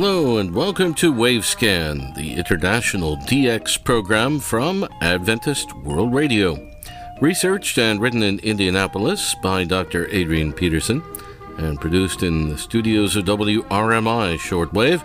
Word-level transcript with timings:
Hello 0.00 0.38
and 0.38 0.54
welcome 0.54 0.94
to 0.94 1.12
Wavescan, 1.12 2.14
the 2.14 2.34
international 2.34 3.16
DX 3.16 3.82
program 3.82 4.38
from 4.38 4.86
Adventist 5.00 5.74
World 5.78 6.14
Radio. 6.14 6.56
Researched 7.20 7.78
and 7.78 8.00
written 8.00 8.22
in 8.22 8.38
Indianapolis 8.38 9.34
by 9.42 9.64
Dr. 9.64 10.06
Adrian 10.12 10.52
Peterson 10.52 11.02
and 11.58 11.80
produced 11.80 12.22
in 12.22 12.48
the 12.48 12.56
studios 12.56 13.16
of 13.16 13.24
WRMI 13.24 14.38
Shortwave 14.38 15.02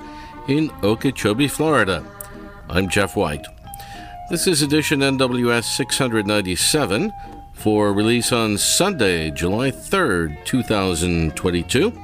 in 0.47 0.69
Okeechobee, 0.83 1.47
Florida. 1.47 2.05
I'm 2.69 2.87
Jeff 2.87 3.15
White. 3.15 3.47
This 4.29 4.45
is 4.45 4.61
edition 4.61 4.99
NWS 4.99 5.63
697 5.63 7.11
for 7.55 7.91
release 7.93 8.31
on 8.31 8.59
Sunday, 8.59 9.31
July 9.31 9.71
3rd, 9.71 10.45
2022. 10.45 12.02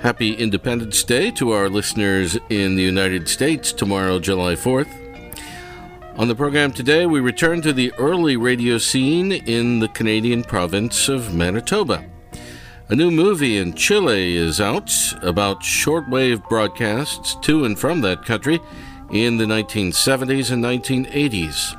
Happy 0.00 0.32
Independence 0.32 1.04
Day 1.04 1.30
to 1.32 1.50
our 1.50 1.68
listeners 1.68 2.38
in 2.48 2.74
the 2.74 2.82
United 2.82 3.28
States 3.28 3.70
tomorrow, 3.70 4.18
July 4.18 4.54
4th. 4.54 4.88
On 6.16 6.26
the 6.26 6.34
program 6.34 6.72
today, 6.72 7.04
we 7.04 7.20
return 7.20 7.60
to 7.60 7.74
the 7.74 7.92
early 7.98 8.34
radio 8.34 8.78
scene 8.78 9.30
in 9.30 9.78
the 9.80 9.88
Canadian 9.88 10.42
province 10.42 11.10
of 11.10 11.34
Manitoba. 11.34 12.02
A 12.88 12.96
new 12.96 13.10
movie 13.10 13.58
in 13.58 13.74
Chile 13.74 14.36
is 14.36 14.58
out 14.58 14.90
about 15.20 15.60
shortwave 15.60 16.48
broadcasts 16.48 17.36
to 17.42 17.66
and 17.66 17.78
from 17.78 18.00
that 18.00 18.24
country 18.24 18.58
in 19.10 19.36
the 19.36 19.44
1970s 19.44 20.50
and 20.50 20.64
1980s. 20.64 21.76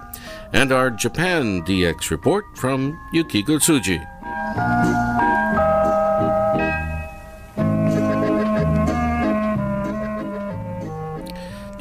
And 0.53 0.72
our 0.72 0.92
Japan 0.92 1.64
DX 1.64 2.11
report 2.11 2.45
from 2.55 2.99
Yukiko 3.14 3.58
Tsuji. 3.58 5.30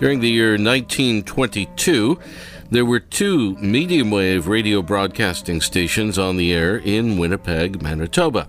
During 0.00 0.20
the 0.20 0.30
year 0.30 0.52
1922, 0.52 2.18
there 2.70 2.86
were 2.86 3.00
two 3.00 3.54
medium 3.56 4.10
wave 4.10 4.48
radio 4.48 4.80
broadcasting 4.80 5.60
stations 5.60 6.18
on 6.18 6.38
the 6.38 6.54
air 6.54 6.78
in 6.78 7.18
Winnipeg, 7.18 7.82
Manitoba, 7.82 8.48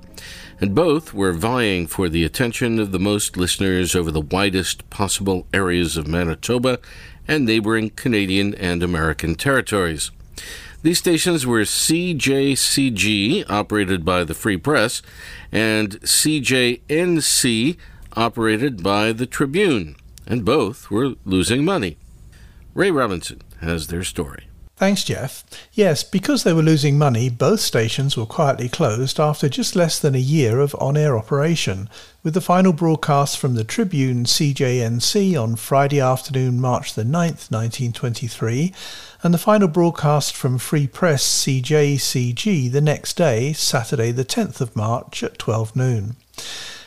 and 0.61 0.73
both 0.73 1.13
were 1.13 1.33
vying 1.33 1.87
for 1.87 2.07
the 2.07 2.23
attention 2.23 2.79
of 2.79 2.93
the 2.93 2.99
most 2.99 3.35
listeners 3.35 3.95
over 3.97 4.11
the 4.11 4.21
widest 4.21 4.89
possible 4.89 5.45
areas 5.53 5.97
of 5.97 6.07
Manitoba 6.07 6.79
and 7.27 7.45
neighboring 7.45 7.89
Canadian 7.89 8.55
and 8.55 8.81
American 8.81 9.35
territories. 9.35 10.09
These 10.83 10.99
stations 10.99 11.45
were 11.45 11.63
CJCG, 11.63 13.43
operated 13.49 14.05
by 14.05 14.23
the 14.23 14.33
Free 14.33 14.55
Press, 14.55 15.01
and 15.51 15.99
CJNC, 15.99 17.75
operated 18.15 18.81
by 18.81 19.11
the 19.11 19.25
Tribune 19.25 19.97
and 20.25 20.45
both 20.45 20.89
were 20.91 21.15
losing 21.25 21.65
money. 21.65 21.97
Ray 22.73 22.91
Robinson 22.91 23.41
has 23.61 23.87
their 23.87 24.03
story. 24.03 24.47
Thanks, 24.81 25.03
Jeff. 25.03 25.43
Yes, 25.73 26.03
because 26.03 26.43
they 26.43 26.53
were 26.53 26.63
losing 26.63 26.97
money, 26.97 27.29
both 27.29 27.59
stations 27.59 28.17
were 28.17 28.25
quietly 28.25 28.67
closed 28.67 29.19
after 29.19 29.47
just 29.47 29.75
less 29.75 29.99
than 29.99 30.15
a 30.15 30.17
year 30.17 30.59
of 30.59 30.75
on 30.79 30.97
air 30.97 31.15
operation, 31.15 31.87
with 32.23 32.33
the 32.33 32.41
final 32.41 32.73
broadcast 32.73 33.37
from 33.37 33.53
the 33.53 33.63
Tribune 33.63 34.23
CJNC 34.23 35.39
on 35.39 35.55
Friday 35.55 35.99
afternoon, 35.99 36.59
March 36.59 36.95
the 36.95 37.03
9th, 37.03 37.51
1923, 37.51 38.73
and 39.21 39.35
the 39.35 39.37
final 39.37 39.67
broadcast 39.67 40.35
from 40.35 40.57
Free 40.57 40.87
Press 40.87 41.45
CJCG 41.45 42.71
the 42.71 42.81
next 42.81 43.15
day, 43.15 43.53
Saturday 43.53 44.09
the 44.09 44.25
10th 44.25 44.61
of 44.61 44.75
March 44.75 45.21
at 45.21 45.37
12 45.37 45.75
noon. 45.75 46.15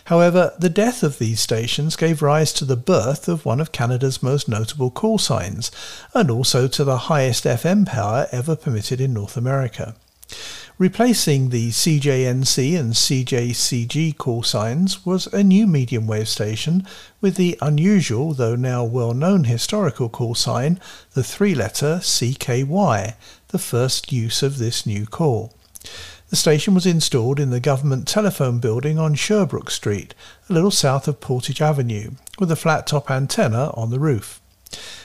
However, 0.05 0.53
the 0.59 0.69
death 0.69 1.03
of 1.03 1.19
these 1.19 1.41
stations 1.41 1.97
gave 1.97 2.21
rise 2.21 2.53
to 2.55 2.67
the 2.67 2.77
birth 2.77 3.27
of 3.27 3.47
one 3.47 3.61
of 3.61 3.73
Canada's 3.73 4.23
most 4.23 4.49
notable 4.49 4.91
call 4.91 5.19
signs, 5.19 5.71
and 6.13 6.31
also 6.31 6.69
to 6.69 6.85
the 6.85 7.09
highest 7.09 7.45
FM 7.45 7.87
power 7.87 8.27
ever 8.31 8.55
permitted 8.55 9.01
in 9.01 9.15
North 9.15 9.37
America. 9.37 9.95
Replacing 10.77 11.51
the 11.51 11.71
CJNC 11.71 12.79
and 12.79 12.95
CJCG 12.95 14.19
call 14.19 14.43
signs 14.43 15.07
was 15.07 15.29
a 15.29 15.45
new 15.45 15.69
medium 15.69 16.07
wave 16.07 16.29
station 16.29 16.85
with 17.21 17.37
the 17.37 17.57
unusual, 17.63 18.35
though 18.35 18.57
now 18.57 18.83
well 18.83 19.15
known 19.15 19.45
historical 19.45 20.09
call 20.09 20.35
sign, 20.35 20.81
the 21.13 21.23
three 21.23 21.55
letter 21.55 22.01
CKY, 22.03 23.15
the 23.49 23.59
first 23.59 24.13
use 24.13 24.43
of 24.43 24.59
this 24.59 24.85
new 24.85 25.07
call. 25.07 25.55
The 26.35 26.39
station 26.39 26.75
was 26.75 26.85
installed 26.85 27.39
in 27.39 27.51
the 27.51 27.61
government 27.61 28.09
telephone 28.09 28.59
building 28.59 28.99
on 28.99 29.15
Sherbrooke 29.15 29.71
Street, 29.71 30.17
a 30.51 30.53
little 30.53 30.73
south 30.73 31.07
of 31.07 31.21
Portage 31.21 31.63
Avenue, 31.63 32.11
with 32.41 32.51
a 32.51 32.57
flat 32.57 32.89
top 32.89 33.09
antenna 33.09 33.71
on 33.75 33.91
the 33.91 34.01
roof. 34.01 34.41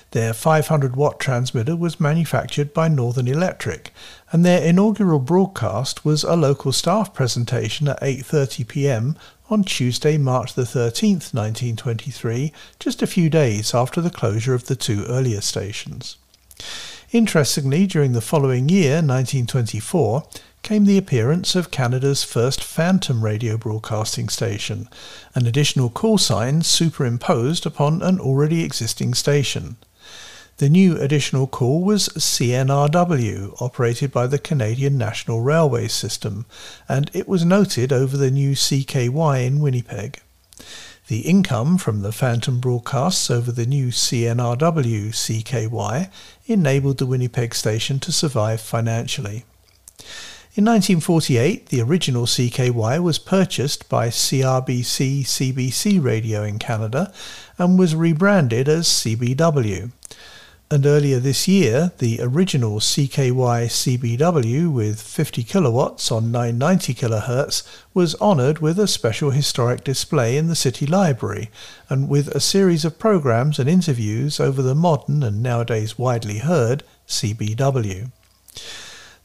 Their 0.09 0.33
500 0.33 0.95
watt 0.95 1.19
transmitter 1.19 1.75
was 1.75 1.99
manufactured 1.99 2.73
by 2.73 2.87
Northern 2.87 3.27
Electric, 3.27 3.93
and 4.31 4.43
their 4.43 4.63
inaugural 4.63 5.19
broadcast 5.19 6.03
was 6.03 6.23
a 6.23 6.35
local 6.35 6.71
staff 6.71 7.13
presentation 7.13 7.87
at 7.87 8.01
8:30 8.01 8.67
p.m. 8.67 9.15
on 9.51 9.63
Tuesday, 9.63 10.17
March 10.17 10.55
the 10.55 10.63
13th, 10.63 11.31
1923, 11.31 12.51
just 12.79 13.03
a 13.03 13.07
few 13.07 13.29
days 13.29 13.75
after 13.75 14.01
the 14.01 14.09
closure 14.09 14.55
of 14.55 14.65
the 14.65 14.75
two 14.75 15.05
earlier 15.05 15.41
stations. 15.41 16.17
Interestingly, 17.11 17.85
during 17.87 18.13
the 18.13 18.19
following 18.21 18.69
year, 18.69 18.95
1924, 18.95 20.23
came 20.61 20.85
the 20.85 20.97
appearance 20.97 21.55
of 21.55 21.71
Canada's 21.71 22.23
first 22.23 22.63
phantom 22.63 23.23
radio 23.23 23.57
broadcasting 23.57 24.29
station, 24.29 24.89
an 25.35 25.45
additional 25.45 25.89
call 25.89 26.17
sign 26.17 26.61
superimposed 26.61 27.65
upon 27.65 28.01
an 28.01 28.19
already 28.19 28.63
existing 28.63 29.13
station. 29.13 29.77
The 30.57 30.69
new 30.69 30.97
additional 30.97 31.47
call 31.47 31.83
was 31.83 32.09
CNRW, 32.09 33.61
operated 33.61 34.11
by 34.11 34.27
the 34.27 34.37
Canadian 34.37 34.97
National 34.97 35.41
Railway 35.41 35.87
System, 35.87 36.45
and 36.89 37.09
it 37.13 37.29
was 37.29 37.45
noted 37.45 37.93
over 37.93 38.17
the 38.17 38.29
new 38.29 38.51
CKY 38.51 39.45
in 39.45 39.61
Winnipeg. 39.61 40.21
The 41.07 41.21
income 41.21 41.77
from 41.77 42.01
the 42.01 42.11
phantom 42.11 42.59
broadcasts 42.59 43.31
over 43.31 43.51
the 43.51 43.65
new 43.65 43.87
CNRW 43.87 45.09
CKY 45.09 46.11
enabled 46.45 46.97
the 46.97 47.05
Winnipeg 47.05 47.55
station 47.55 47.99
to 48.01 48.11
survive 48.11 48.59
financially. 48.59 49.45
In 50.59 50.65
1948, 50.65 51.67
the 51.67 51.79
original 51.79 52.25
CKY 52.25 53.01
was 53.01 53.17
purchased 53.17 53.87
by 53.87 54.09
CRBC 54.09 55.21
CBC 55.21 56.03
Radio 56.03 56.43
in 56.43 56.59
Canada 56.59 57.13
and 57.57 57.79
was 57.79 57.95
rebranded 57.95 58.67
as 58.67 58.85
CBW. 58.85 59.91
And 60.69 60.85
earlier 60.85 61.17
this 61.19 61.47
year, 61.47 61.93
the 61.99 62.19
original 62.21 62.81
CKY 62.81 63.67
CBW 63.69 64.69
with 64.69 65.01
50 65.01 65.43
kilowatts 65.45 66.11
on 66.11 66.29
990 66.29 66.93
kHz 66.93 67.63
was 67.93 68.15
honoured 68.15 68.59
with 68.59 68.77
a 68.77 68.85
special 68.85 69.31
historic 69.31 69.85
display 69.85 70.35
in 70.35 70.47
the 70.47 70.55
City 70.55 70.85
Library 70.85 71.49
and 71.87 72.09
with 72.09 72.27
a 72.35 72.41
series 72.41 72.83
of 72.83 72.99
programs 72.99 73.59
and 73.59 73.69
interviews 73.69 74.41
over 74.41 74.61
the 74.61 74.75
modern 74.75 75.23
and 75.23 75.41
nowadays 75.41 75.97
widely 75.97 76.39
heard 76.39 76.83
CBW. 77.07 78.11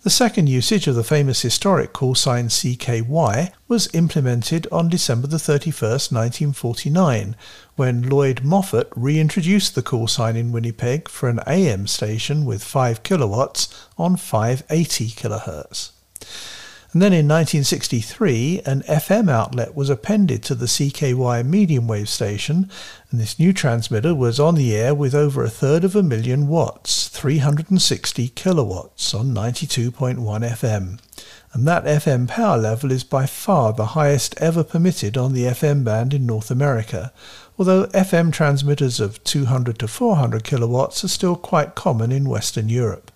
The 0.04 0.10
second 0.10 0.50
usage 0.50 0.86
of 0.86 0.96
the 0.96 1.02
famous 1.02 1.40
historic 1.40 1.94
call 1.94 2.14
sign 2.14 2.48
CKY 2.48 3.52
was 3.68 3.88
implemented 3.94 4.66
on 4.70 4.90
December 4.90 5.28
31, 5.28 5.92
1949, 5.92 7.34
when 7.76 8.10
Lloyd 8.10 8.44
Moffat 8.44 8.92
reintroduced 8.94 9.74
the 9.74 9.80
call 9.80 10.06
sign 10.06 10.36
in 10.36 10.52
Winnipeg 10.52 11.08
for 11.08 11.30
an 11.30 11.40
AM 11.46 11.86
station 11.86 12.44
with 12.44 12.62
5 12.62 13.02
kilowatts 13.02 13.88
on 13.96 14.18
580 14.18 15.06
kHz. 15.08 15.92
And 16.94 17.02
then 17.02 17.12
in 17.12 17.26
1963, 17.26 18.62
an 18.64 18.82
FM 18.82 19.28
outlet 19.28 19.74
was 19.74 19.90
appended 19.90 20.44
to 20.44 20.54
the 20.54 20.66
CKY 20.66 21.44
medium 21.44 21.88
wave 21.88 22.08
station, 22.08 22.70
and 23.10 23.18
this 23.18 23.36
new 23.36 23.52
transmitter 23.52 24.14
was 24.14 24.38
on 24.38 24.54
the 24.54 24.76
air 24.76 24.94
with 24.94 25.12
over 25.12 25.42
a 25.42 25.50
third 25.50 25.82
of 25.82 25.96
a 25.96 26.04
million 26.04 26.46
watts, 26.46 27.08
360 27.08 28.28
kilowatts, 28.28 29.12
on 29.12 29.34
92.1 29.34 30.18
FM. 30.48 31.00
And 31.52 31.66
that 31.66 31.82
FM 31.82 32.28
power 32.28 32.58
level 32.58 32.92
is 32.92 33.02
by 33.02 33.26
far 33.26 33.72
the 33.72 33.86
highest 33.86 34.36
ever 34.40 34.62
permitted 34.62 35.16
on 35.16 35.32
the 35.32 35.46
FM 35.46 35.82
band 35.82 36.14
in 36.14 36.24
North 36.24 36.48
America, 36.48 37.12
although 37.58 37.88
FM 37.88 38.32
transmitters 38.32 39.00
of 39.00 39.22
200 39.24 39.80
to 39.80 39.88
400 39.88 40.44
kilowatts 40.44 41.02
are 41.02 41.08
still 41.08 41.34
quite 41.34 41.74
common 41.74 42.12
in 42.12 42.28
Western 42.28 42.68
Europe. 42.68 43.10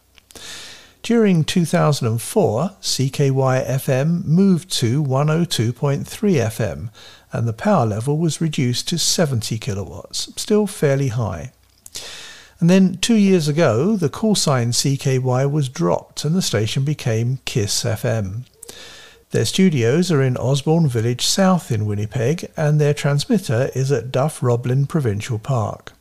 During 1.08 1.42
2004, 1.42 2.72
CKY 2.82 3.66
FM 3.66 4.26
moved 4.26 4.70
to 4.72 5.02
102.3 5.02 6.04
FM 6.04 6.90
and 7.32 7.48
the 7.48 7.54
power 7.54 7.86
level 7.86 8.18
was 8.18 8.42
reduced 8.42 8.88
to 8.88 8.98
70 8.98 9.56
kilowatts, 9.56 10.30
still 10.36 10.66
fairly 10.66 11.08
high. 11.08 11.52
And 12.60 12.68
then 12.68 12.98
two 12.98 13.14
years 13.14 13.48
ago, 13.48 13.96
the 13.96 14.10
call 14.10 14.34
sign 14.34 14.72
CKY 14.72 15.50
was 15.50 15.70
dropped 15.70 16.26
and 16.26 16.34
the 16.34 16.42
station 16.42 16.84
became 16.84 17.38
KISS 17.46 17.84
FM. 17.84 18.44
Their 19.30 19.46
studios 19.46 20.12
are 20.12 20.20
in 20.20 20.36
Osborne 20.36 20.88
Village 20.88 21.24
South 21.24 21.72
in 21.72 21.86
Winnipeg, 21.86 22.50
and 22.54 22.78
their 22.78 22.92
transmitter 22.92 23.70
is 23.74 23.90
at 23.90 24.12
Duff 24.12 24.42
Roblin 24.42 24.86
Provincial 24.86 25.38
Park. 25.38 25.94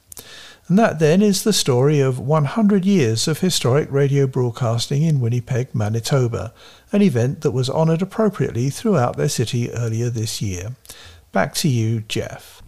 And 0.67 0.77
that 0.77 0.99
then 0.99 1.21
is 1.21 1.43
the 1.43 1.53
story 1.53 2.01
of 2.01 2.19
100 2.19 2.83
years 2.83 3.27
of 3.27 3.39
historic 3.39 3.89
radio 3.89 4.27
broadcasting 4.27 5.03
in 5.03 5.21
Winnipeg, 5.21 5.73
Manitoba, 5.73 6.53
an 6.91 7.01
event 7.01 7.41
that 7.41 7.51
was 7.51 7.69
honoured 7.69 8.01
appropriately 8.01 8.69
throughout 8.69 9.15
their 9.15 9.29
city 9.29 9.71
earlier 9.71 10.09
this 10.09 10.41
year. 10.41 10.75
Back 11.31 11.53
to 11.55 11.69
you, 11.69 12.01
Jeff. 12.01 12.61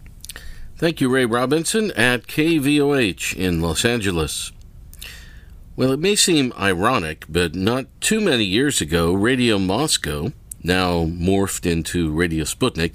Thank 0.76 1.02
you, 1.02 1.10
Ray 1.10 1.26
Robinson 1.26 1.90
at 1.90 2.26
KVOH 2.26 3.36
in 3.36 3.60
Los 3.60 3.84
Angeles. 3.84 4.50
Well, 5.76 5.92
it 5.92 6.00
may 6.00 6.16
seem 6.16 6.54
ironic, 6.58 7.26
but 7.28 7.54
not 7.54 7.86
too 8.00 8.20
many 8.20 8.44
years 8.44 8.80
ago, 8.80 9.12
Radio 9.12 9.58
Moscow, 9.58 10.32
now 10.62 11.04
morphed 11.04 11.70
into 11.70 12.10
Radio 12.10 12.44
Sputnik, 12.44 12.94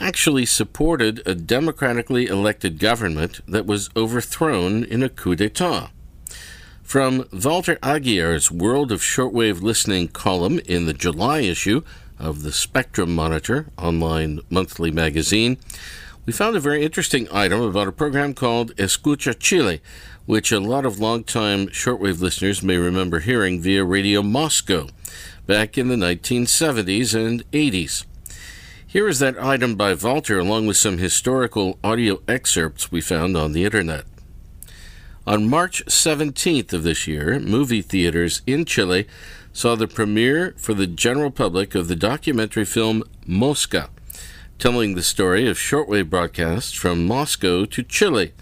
actually 0.00 0.46
supported 0.46 1.22
a 1.26 1.34
democratically 1.34 2.26
elected 2.26 2.78
government 2.78 3.40
that 3.46 3.66
was 3.66 3.90
overthrown 3.96 4.84
in 4.84 5.02
a 5.02 5.08
coup 5.08 5.34
d'etat. 5.34 5.90
From 6.82 7.26
Walter 7.32 7.78
Aguiar's 7.82 8.50
World 8.50 8.92
of 8.92 9.02
Shortwave 9.02 9.60
Listening 9.60 10.08
column 10.08 10.58
in 10.60 10.86
the 10.86 10.94
July 10.94 11.40
issue 11.40 11.82
of 12.18 12.42
the 12.42 12.52
Spectrum 12.52 13.14
Monitor 13.14 13.66
online 13.76 14.40
monthly 14.48 14.90
magazine, 14.90 15.58
we 16.24 16.32
found 16.32 16.56
a 16.56 16.60
very 16.60 16.82
interesting 16.82 17.28
item 17.32 17.60
about 17.60 17.88
a 17.88 17.92
program 17.92 18.34
called 18.34 18.74
Escucha 18.76 19.38
Chile, 19.38 19.80
which 20.26 20.52
a 20.52 20.60
lot 20.60 20.84
of 20.84 20.98
longtime 20.98 21.68
shortwave 21.68 22.20
listeners 22.20 22.62
may 22.62 22.76
remember 22.76 23.20
hearing 23.20 23.60
via 23.60 23.84
Radio 23.84 24.22
Moscow 24.22 24.88
back 25.46 25.78
in 25.78 25.88
the 25.88 25.96
1970s 25.96 27.14
and 27.14 27.50
80s. 27.50 28.04
Here 28.90 29.06
is 29.06 29.18
that 29.18 29.38
item 29.38 29.74
by 29.74 29.92
Walter, 29.92 30.38
along 30.38 30.66
with 30.66 30.78
some 30.78 30.96
historical 30.96 31.78
audio 31.84 32.22
excerpts 32.26 32.90
we 32.90 33.02
found 33.02 33.36
on 33.36 33.52
the 33.52 33.66
internet. 33.66 34.06
On 35.26 35.46
March 35.46 35.84
17th 35.84 36.72
of 36.72 36.84
this 36.84 37.06
year, 37.06 37.38
movie 37.38 37.82
theaters 37.82 38.40
in 38.46 38.64
Chile 38.64 39.06
saw 39.52 39.74
the 39.74 39.86
premiere 39.86 40.54
for 40.56 40.72
the 40.72 40.86
general 40.86 41.30
public 41.30 41.74
of 41.74 41.88
the 41.88 41.96
documentary 41.96 42.64
film 42.64 43.02
Mosca, 43.26 43.90
telling 44.58 44.94
the 44.94 45.02
story 45.02 45.46
of 45.46 45.58
shortwave 45.58 46.08
broadcasts 46.08 46.72
from 46.72 47.06
Moscow 47.06 47.66
to 47.66 47.82
Chile 47.82 48.32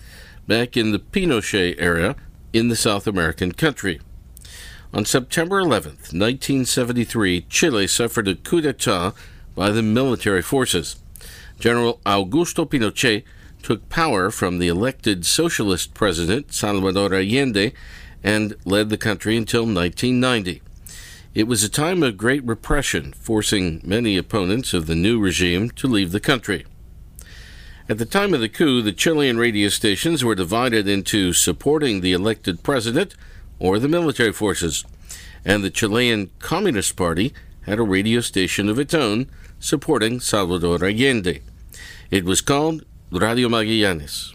back 0.47 0.77
in 0.77 0.93
the 0.93 1.01
Pinochet 1.01 1.75
era 1.77 2.15
in 2.53 2.69
the 2.69 2.77
South 2.77 3.09
American 3.09 3.51
country. 3.51 4.01
On 4.95 5.05
September 5.05 5.61
11th, 5.61 6.15
1973, 6.15 7.47
Chile 7.49 7.89
suffered 7.89 8.29
a 8.29 8.37
coup 8.37 8.61
d'etat 8.61 9.13
by 9.57 9.71
the 9.71 9.83
military 9.83 10.43
forces. 10.43 10.95
General 11.59 12.01
Augusto 12.07 12.65
Pinochet 12.71 13.25
took 13.63 13.89
power 13.89 14.31
from 14.31 14.61
the 14.61 14.69
elected 14.69 15.27
socialist 15.27 15.93
president 15.95 16.53
Salvador 16.53 17.13
Allende 17.13 17.73
and 18.23 18.55
led 18.65 18.91
the 18.91 18.99
country 18.99 19.37
until 19.37 19.63
1990. 19.63 20.63
It 21.35 21.49
was 21.49 21.65
a 21.65 21.69
time 21.69 22.03
of 22.03 22.17
great 22.17 22.45
repression, 22.45 23.13
forcing 23.15 23.81
many 23.85 24.17
opponents 24.17 24.73
of 24.73 24.87
the 24.87 24.95
new 24.95 25.19
regime 25.19 25.71
to 25.71 25.89
leave 25.89 26.13
the 26.13 26.21
country. 26.21 26.65
At 27.89 27.99
the 27.99 28.07
time 28.07 28.35
of 28.35 28.41
the 28.41 28.49
coup, 28.49 28.83
the 28.83 28.93
Chilean 28.93 29.37
radio 29.37 29.69
stations 29.69 30.25
were 30.25 30.35
divided 30.35 30.89
into 30.89 31.33
supporting 31.33 32.01
the 32.01 32.13
elected 32.13 32.63
president 32.63 33.15
or 33.59 33.79
the 33.79 33.89
military 33.89 34.33
forces, 34.33 34.85
and 35.45 35.63
the 35.63 35.71
Chilean 35.71 36.31
Communist 36.39 36.97
Party 36.97 37.33
had 37.63 37.79
a 37.79 37.83
radio 37.83 38.21
station 38.21 38.69
of 38.69 38.79
its 38.79 38.95
own 38.95 39.29
supporting 39.59 40.21
Salvador 40.21 40.85
Allende. 40.85 41.41
It 42.11 42.25
was 42.25 42.41
called 42.41 42.85
Radio 43.11 43.49
Magallanes. 43.49 44.35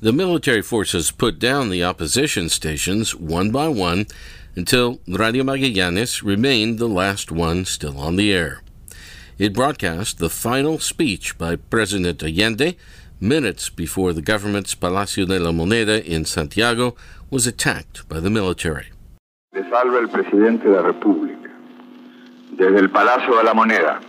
The 0.00 0.12
military 0.12 0.62
forces 0.62 1.10
put 1.10 1.38
down 1.38 1.70
the 1.70 1.84
opposition 1.84 2.48
stations 2.48 3.14
one 3.14 3.50
by 3.50 3.68
one 3.68 4.06
until 4.56 5.00
Radio 5.06 5.44
Magallanes 5.44 6.22
remained 6.22 6.78
the 6.78 6.88
last 6.88 7.30
one 7.30 7.64
still 7.64 7.98
on 7.98 8.16
the 8.16 8.32
air. 8.32 8.62
It 9.38 9.54
broadcast 9.54 10.18
the 10.18 10.28
final 10.28 10.78
speech 10.78 11.38
by 11.38 11.56
President 11.56 12.22
Allende 12.22 12.76
minutes 13.20 13.70
before 13.70 14.12
the 14.12 14.22
government's 14.22 14.74
Palacio 14.74 15.24
de 15.24 15.38
la 15.38 15.52
Moneda 15.52 16.04
in 16.04 16.24
Santiago 16.24 16.96
was 17.30 17.46
attacked 17.46 18.06
by 18.08 18.20
the 18.20 18.30
military. 18.30 18.86
Le 19.54 19.62
salva 19.70 19.98
el 19.98 20.08
presidente 20.08 20.64
de 20.64 20.70
la 20.70 20.82
República. 20.82 21.50
Desde 22.56 22.78
el 22.78 22.88
Palacio 22.88 23.36
de 23.36 23.44
la 23.44 23.54
Moneda. 23.54 24.00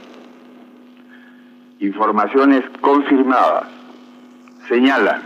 Informaciones 1.84 2.64
confirmadas 2.82 3.68
señalan 4.70 5.22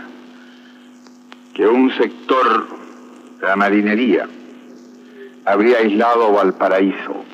que 1.54 1.66
un 1.66 1.90
sector 1.96 2.66
de 3.40 3.46
la 3.46 3.54
marinería 3.54 4.28
habría 5.44 5.78
aislado 5.78 6.32
Valparaíso. 6.32 7.24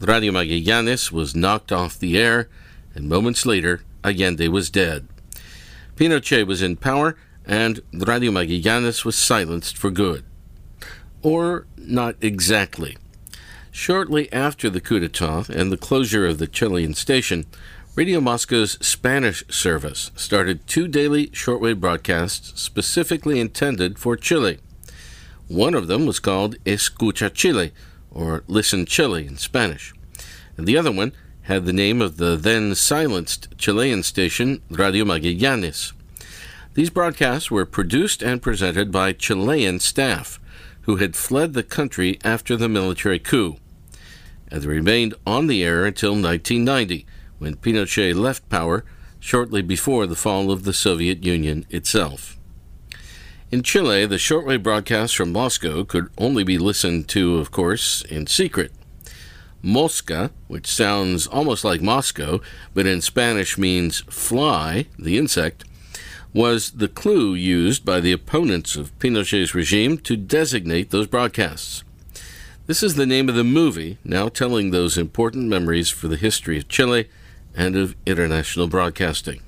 Radio 0.00 0.32
Magallanes 0.32 1.12
was 1.12 1.36
knocked 1.36 1.70
off 1.70 1.98
the 1.98 2.18
air, 2.18 2.48
and 2.94 3.08
moments 3.08 3.46
later, 3.46 3.82
Allende 4.02 4.48
was 4.48 4.70
dead. 4.70 5.06
Pinochet 5.96 6.46
was 6.46 6.62
in 6.62 6.76
power 6.76 7.14
and 7.48 7.80
Radio 7.92 8.30
Magallanes 8.30 9.04
was 9.04 9.16
silenced 9.16 9.76
for 9.76 9.90
good. 9.90 10.22
Or 11.22 11.66
not 11.76 12.16
exactly. 12.20 12.96
Shortly 13.72 14.30
after 14.32 14.68
the 14.68 14.80
coup 14.80 15.00
d'etat 15.00 15.46
and 15.48 15.72
the 15.72 15.76
closure 15.76 16.26
of 16.26 16.38
the 16.38 16.46
Chilean 16.46 16.94
station, 16.94 17.46
Radio 17.96 18.20
Moscow's 18.20 18.78
Spanish 18.86 19.42
service 19.48 20.12
started 20.14 20.66
two 20.66 20.86
daily 20.86 21.28
shortwave 21.28 21.80
broadcasts 21.80 22.60
specifically 22.60 23.40
intended 23.40 23.98
for 23.98 24.14
Chile. 24.14 24.58
One 25.48 25.74
of 25.74 25.88
them 25.88 26.06
was 26.06 26.20
called 26.20 26.62
Escucha 26.64 27.32
Chile, 27.32 27.72
or 28.10 28.44
Listen 28.46 28.84
Chile 28.84 29.26
in 29.26 29.36
Spanish, 29.38 29.94
and 30.56 30.66
the 30.66 30.76
other 30.76 30.92
one 30.92 31.12
had 31.42 31.64
the 31.64 31.72
name 31.72 32.02
of 32.02 32.18
the 32.18 32.36
then 32.36 32.74
silenced 32.74 33.48
Chilean 33.56 34.02
station 34.02 34.60
Radio 34.70 35.04
Magallanes. 35.04 35.92
These 36.78 36.90
broadcasts 36.90 37.50
were 37.50 37.66
produced 37.66 38.22
and 38.22 38.40
presented 38.40 38.92
by 38.92 39.12
Chilean 39.12 39.80
staff 39.80 40.38
who 40.82 40.98
had 40.98 41.16
fled 41.16 41.52
the 41.52 41.64
country 41.64 42.20
after 42.22 42.56
the 42.56 42.68
military 42.68 43.18
coup, 43.18 43.56
and 44.48 44.62
they 44.62 44.68
remained 44.68 45.14
on 45.26 45.48
the 45.48 45.64
air 45.64 45.84
until 45.84 46.12
1990, 46.12 47.04
when 47.38 47.56
Pinochet 47.56 48.14
left 48.14 48.48
power 48.48 48.84
shortly 49.18 49.60
before 49.60 50.06
the 50.06 50.14
fall 50.14 50.52
of 50.52 50.62
the 50.62 50.72
Soviet 50.72 51.24
Union 51.24 51.66
itself. 51.68 52.38
In 53.50 53.64
Chile, 53.64 54.06
the 54.06 54.14
shortwave 54.14 54.62
broadcasts 54.62 55.16
from 55.16 55.32
Moscow 55.32 55.82
could 55.82 56.08
only 56.16 56.44
be 56.44 56.58
listened 56.58 57.08
to, 57.08 57.38
of 57.38 57.50
course, 57.50 58.02
in 58.02 58.28
secret. 58.28 58.70
Mosca, 59.62 60.30
which 60.46 60.68
sounds 60.68 61.26
almost 61.26 61.64
like 61.64 61.82
Moscow, 61.82 62.40
but 62.72 62.86
in 62.86 63.00
Spanish 63.00 63.58
means 63.58 64.02
fly, 64.02 64.86
the 64.96 65.18
insect, 65.18 65.64
was 66.32 66.72
the 66.72 66.88
clue 66.88 67.34
used 67.34 67.84
by 67.84 68.00
the 68.00 68.12
opponents 68.12 68.76
of 68.76 68.96
Pinochet's 68.98 69.54
regime 69.54 69.98
to 69.98 70.16
designate 70.16 70.90
those 70.90 71.06
broadcasts. 71.06 71.84
This 72.66 72.82
is 72.82 72.96
the 72.96 73.06
name 73.06 73.28
of 73.28 73.34
the 73.34 73.44
movie 73.44 73.96
now 74.04 74.28
telling 74.28 74.70
those 74.70 74.98
important 74.98 75.48
memories 75.48 75.88
for 75.88 76.06
the 76.08 76.16
history 76.16 76.58
of 76.58 76.68
Chile 76.68 77.08
and 77.56 77.76
of 77.76 77.96
international 78.04 78.66
broadcasting. 78.66 79.40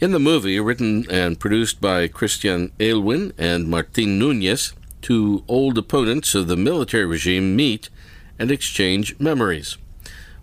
In 0.00 0.10
the 0.10 0.18
movie, 0.18 0.58
written 0.58 1.08
and 1.08 1.38
produced 1.38 1.80
by 1.80 2.08
Christian 2.08 2.72
Aylwin 2.80 3.32
and 3.38 3.68
Martin 3.68 4.18
Nunez, 4.18 4.74
two 5.00 5.44
old 5.46 5.78
opponents 5.78 6.34
of 6.34 6.48
the 6.48 6.56
military 6.56 7.06
regime 7.06 7.54
meet 7.54 7.90
and 8.38 8.50
exchange 8.50 9.18
memories. 9.20 9.78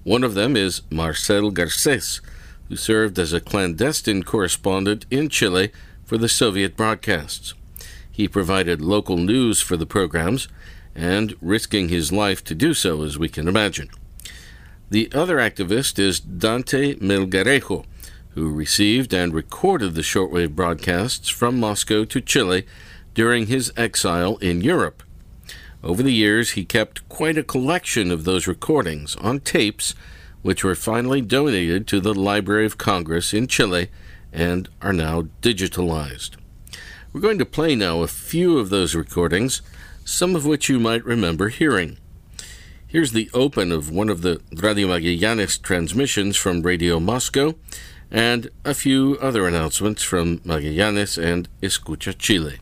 One 0.03 0.23
of 0.23 0.33
them 0.33 0.55
is 0.55 0.81
Marcel 0.89 1.51
Garces, 1.51 2.21
who 2.71 2.77
served 2.77 3.19
as 3.19 3.33
a 3.33 3.41
clandestine 3.41 4.23
correspondent 4.23 5.05
in 5.11 5.27
Chile 5.27 5.73
for 6.05 6.17
the 6.17 6.29
Soviet 6.29 6.77
broadcasts. 6.77 7.53
He 8.09 8.29
provided 8.29 8.79
local 8.79 9.17
news 9.17 9.61
for 9.61 9.75
the 9.75 9.85
programs, 9.85 10.47
and 10.95 11.35
risking 11.41 11.89
his 11.89 12.13
life 12.13 12.41
to 12.45 12.55
do 12.55 12.73
so, 12.73 13.03
as 13.03 13.19
we 13.19 13.27
can 13.27 13.49
imagine. 13.49 13.89
The 14.89 15.11
other 15.13 15.35
activist 15.35 15.99
is 15.99 16.21
Dante 16.21 16.95
Melgarejo, 16.95 17.83
who 18.35 18.53
received 18.53 19.13
and 19.13 19.33
recorded 19.33 19.93
the 19.93 20.01
shortwave 20.01 20.55
broadcasts 20.55 21.27
from 21.27 21.59
Moscow 21.59 22.05
to 22.05 22.21
Chile 22.21 22.65
during 23.13 23.47
his 23.47 23.73
exile 23.75 24.37
in 24.37 24.61
Europe. 24.61 25.03
Over 25.83 26.01
the 26.01 26.13
years, 26.13 26.51
he 26.51 26.63
kept 26.63 27.09
quite 27.09 27.37
a 27.37 27.43
collection 27.43 28.11
of 28.11 28.23
those 28.23 28.47
recordings 28.47 29.17
on 29.17 29.41
tapes 29.41 29.93
which 30.41 30.63
were 30.63 30.75
finally 30.75 31.21
donated 31.21 31.87
to 31.87 31.99
the 31.99 32.13
Library 32.13 32.65
of 32.65 32.77
Congress 32.77 33.33
in 33.33 33.47
Chile 33.47 33.89
and 34.33 34.69
are 34.81 34.93
now 34.93 35.23
digitalized. 35.41 36.31
We're 37.13 37.21
going 37.21 37.39
to 37.39 37.45
play 37.45 37.75
now 37.75 38.01
a 38.01 38.07
few 38.07 38.57
of 38.57 38.69
those 38.69 38.95
recordings, 38.95 39.61
some 40.05 40.35
of 40.35 40.45
which 40.45 40.69
you 40.69 40.79
might 40.79 41.03
remember 41.05 41.49
hearing. 41.49 41.97
Here's 42.87 43.11
the 43.11 43.29
open 43.33 43.71
of 43.71 43.89
one 43.89 44.09
of 44.09 44.21
the 44.21 44.41
Radio 44.53 44.87
Magallanes 44.87 45.61
transmissions 45.61 46.37
from 46.37 46.61
Radio 46.61 46.99
Moscow, 46.99 47.55
and 48.09 48.49
a 48.65 48.73
few 48.73 49.17
other 49.21 49.47
announcements 49.47 50.03
from 50.03 50.39
Magallanes 50.39 51.17
and 51.17 51.47
Escucha 51.61 52.17
Chile. 52.17 52.59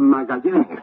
Magallanes. 0.00 0.82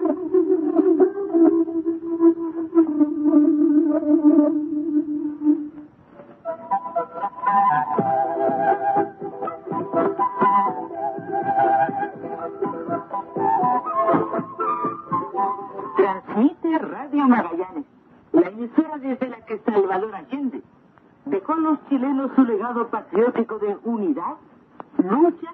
patriótico 22.72 23.58
de 23.58 23.76
unidad, 23.84 24.36
lucha 24.96 25.52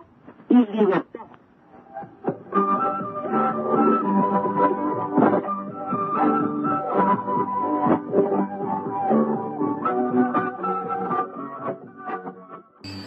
y 0.49 0.55
libertad. 0.55 1.26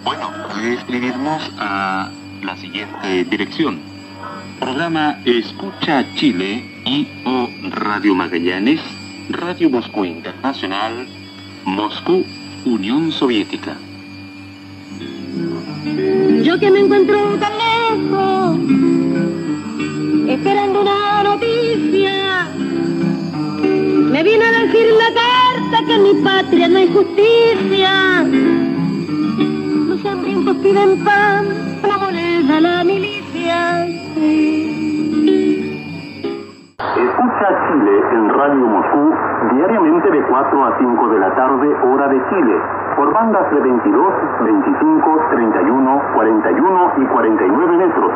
Bueno, 0.04 0.30
escribirnos 0.64 1.52
a 1.60 2.12
la 2.44 2.58
siguiente 2.58 3.24
dirección. 3.24 3.80
Programa 4.60 5.22
Escucha 5.26 6.04
Chile 6.16 6.82
y 6.86 7.08
o 7.26 7.48
Radio 7.70 8.16
Magallanes, 8.16 8.82
Radio 9.30 9.70
Moscú 9.70 10.04
Internacional, 10.04 11.08
Moscú, 11.66 12.26
Unión 12.66 13.12
Soviética. 13.12 13.78
Yo 16.54 16.60
que 16.60 16.70
me 16.70 16.82
encuentro 16.82 17.18
tan 17.40 17.52
lejos, 17.58 18.58
esperando 20.30 20.82
una 20.82 21.24
noticia, 21.24 22.48
me 24.12 24.22
vino 24.22 24.46
a 24.46 24.52
decir 24.62 24.86
la 24.94 25.10
carta 25.20 25.84
que 25.88 25.96
en 25.96 26.04
mi 26.04 26.14
patria 26.24 26.68
no 26.68 26.78
hay 26.78 26.94
justicia. 26.94 28.24
Los 29.88 30.06
hambrientos 30.06 30.58
piden 30.58 31.04
pan, 31.04 31.48
la 31.88 31.98
moneda, 31.98 32.62
la 32.62 32.84
milicia. 32.84 33.88
Escucha 36.78 37.48
Chile 37.66 37.96
en 38.14 38.30
Radio 38.30 38.68
Moscú 38.68 39.12
diariamente 39.56 40.12
de 40.12 40.22
4 40.22 40.66
a 40.66 40.78
5 40.78 41.10
de 41.10 41.20
la 41.20 41.36
tarde, 41.36 41.68
hora 41.84 42.08
de 42.10 42.22
Chile, 42.30 42.56
por 42.96 43.14
bandas 43.14 43.50
de 43.52 43.60
22, 43.60 44.14
25, 44.42 45.28
31, 45.32 46.02
41 46.14 46.94
y 46.98 47.06
49 47.06 47.78
metros, 47.78 48.12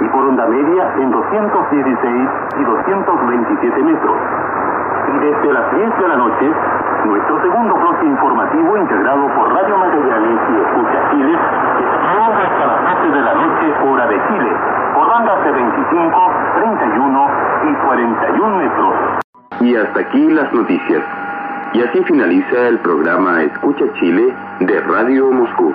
y 0.00 0.08
por 0.08 0.24
onda 0.26 0.46
media 0.46 0.92
en 0.98 1.10
216 1.10 2.30
y 2.58 2.64
227 2.64 3.82
metros. 3.82 4.16
Y 5.08 5.18
desde 5.18 5.52
las 5.52 5.74
10 5.74 5.98
de 5.98 6.08
la 6.08 6.16
noche, 6.16 6.52
nuestro 7.06 7.42
segundo 7.42 7.74
bloque 7.74 8.06
informativo 8.06 8.76
integrado 8.76 9.26
por 9.34 9.52
Radio 9.54 9.78
Magallanes 9.78 10.40
y 10.50 10.56
Escucha 10.60 11.10
Chile, 11.10 11.38
explora 11.78 12.42
hasta 12.44 12.66
las 12.66 13.02
12 13.02 13.10
de 13.10 13.22
la 13.22 13.34
noche, 13.34 13.74
hora 13.86 14.06
de 14.06 14.20
Chile, 14.28 14.56
por 14.94 15.08
bandas 15.08 15.44
de 15.44 15.52
25, 15.52 16.30
31 16.56 17.30
y 17.64 17.74
41 17.86 18.56
metros. 18.56 18.94
Y 19.60 19.76
hasta 19.76 20.00
aquí 20.00 20.30
las 20.30 20.52
noticias. 20.52 21.17
Y 21.74 21.82
así 21.82 22.02
finaliza 22.04 22.68
el 22.68 22.78
programa 22.78 23.42
Escucha 23.42 23.84
Chile 23.98 24.34
de 24.60 24.80
Radio 24.80 25.30
Moscú. 25.30 25.74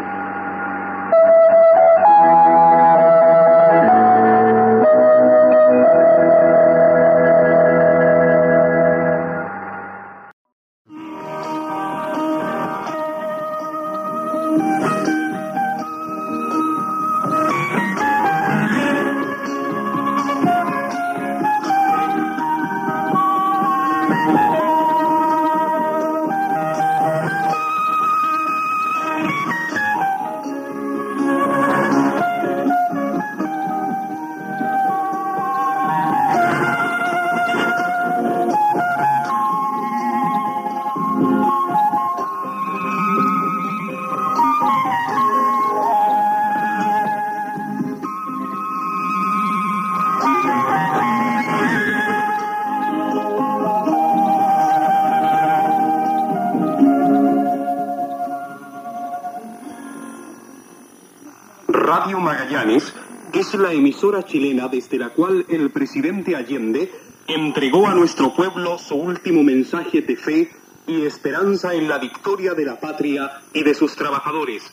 Radio 62.04 62.20
Magallanes 62.20 62.94
es 63.32 63.54
la 63.54 63.72
emisora 63.72 64.26
chilena 64.26 64.68
desde 64.68 64.98
la 64.98 65.12
cual 65.12 65.46
el 65.48 65.72
presidente 65.72 66.36
Allende 66.36 66.92
entregó 67.28 67.88
a 67.88 67.96
nuestro 67.96 68.34
pueblo 68.34 68.78
su 68.78 68.96
último 68.96 69.42
mensaje 69.42 70.02
de 70.02 70.18
fe 70.18 70.52
y 70.86 71.06
esperanza 71.06 71.74
en 71.74 71.88
la 71.88 72.00
victoria 72.00 72.56
de 72.56 72.66
la 72.66 72.78
patria 72.78 73.32
y 73.54 73.64
de 73.64 73.74
sus 73.74 73.96
trabajadores. 73.96 74.70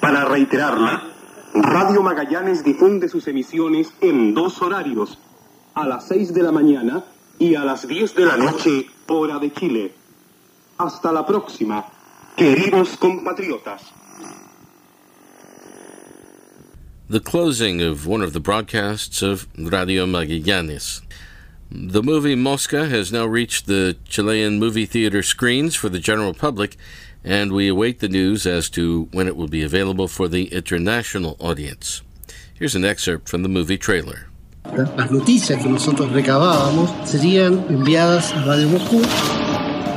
Para 0.00 0.24
reiterarla, 0.24 1.04
Radio 1.54 2.02
Magallanes 2.02 2.64
difunde 2.64 3.08
sus 3.08 3.28
emisiones 3.28 3.92
en 4.00 4.34
dos 4.34 4.60
horarios, 4.62 5.20
a 5.74 5.86
las 5.86 6.08
6 6.08 6.34
de 6.34 6.42
la 6.42 6.50
mañana 6.50 7.04
y 7.38 7.54
a 7.54 7.64
las 7.64 7.86
10 7.86 8.16
de 8.16 8.26
la 8.26 8.36
noche, 8.36 8.88
hora 9.06 9.38
de 9.38 9.52
Chile. 9.52 9.94
Hasta 10.76 11.12
la 11.12 11.24
próxima, 11.24 11.86
queridos 12.34 12.96
compatriotas. 12.96 14.01
The 17.12 17.20
closing 17.20 17.82
of 17.82 18.06
one 18.06 18.22
of 18.22 18.32
the 18.32 18.40
broadcasts 18.40 19.20
of 19.20 19.46
Radio 19.58 20.06
Magallanes. 20.06 21.02
The 21.70 22.02
movie 22.02 22.34
Mosca 22.34 22.88
has 22.88 23.12
now 23.12 23.26
reached 23.26 23.66
the 23.66 23.98
Chilean 24.08 24.58
movie 24.58 24.86
theater 24.86 25.22
screens 25.22 25.74
for 25.74 25.90
the 25.90 25.98
general 25.98 26.32
public, 26.32 26.78
and 27.22 27.52
we 27.52 27.68
await 27.68 28.00
the 28.00 28.08
news 28.08 28.46
as 28.46 28.70
to 28.70 29.10
when 29.12 29.28
it 29.28 29.36
will 29.36 29.46
be 29.46 29.62
available 29.62 30.08
for 30.08 30.26
the 30.26 30.44
international 30.46 31.36
audience. 31.38 32.00
Here's 32.54 32.74
an 32.74 32.86
excerpt 32.86 33.28
from 33.28 33.42
the 33.42 33.50
movie 33.50 33.76
trailer. 33.76 34.28
Las 34.64 35.10
noticias 35.10 35.60
que 35.62 35.68
nosotros 35.68 36.10
recabábamos 36.12 37.06
serían 37.06 37.66
enviadas 37.68 38.32
a 38.32 38.42
Radio 38.46 38.68
Moscú. 38.68 39.41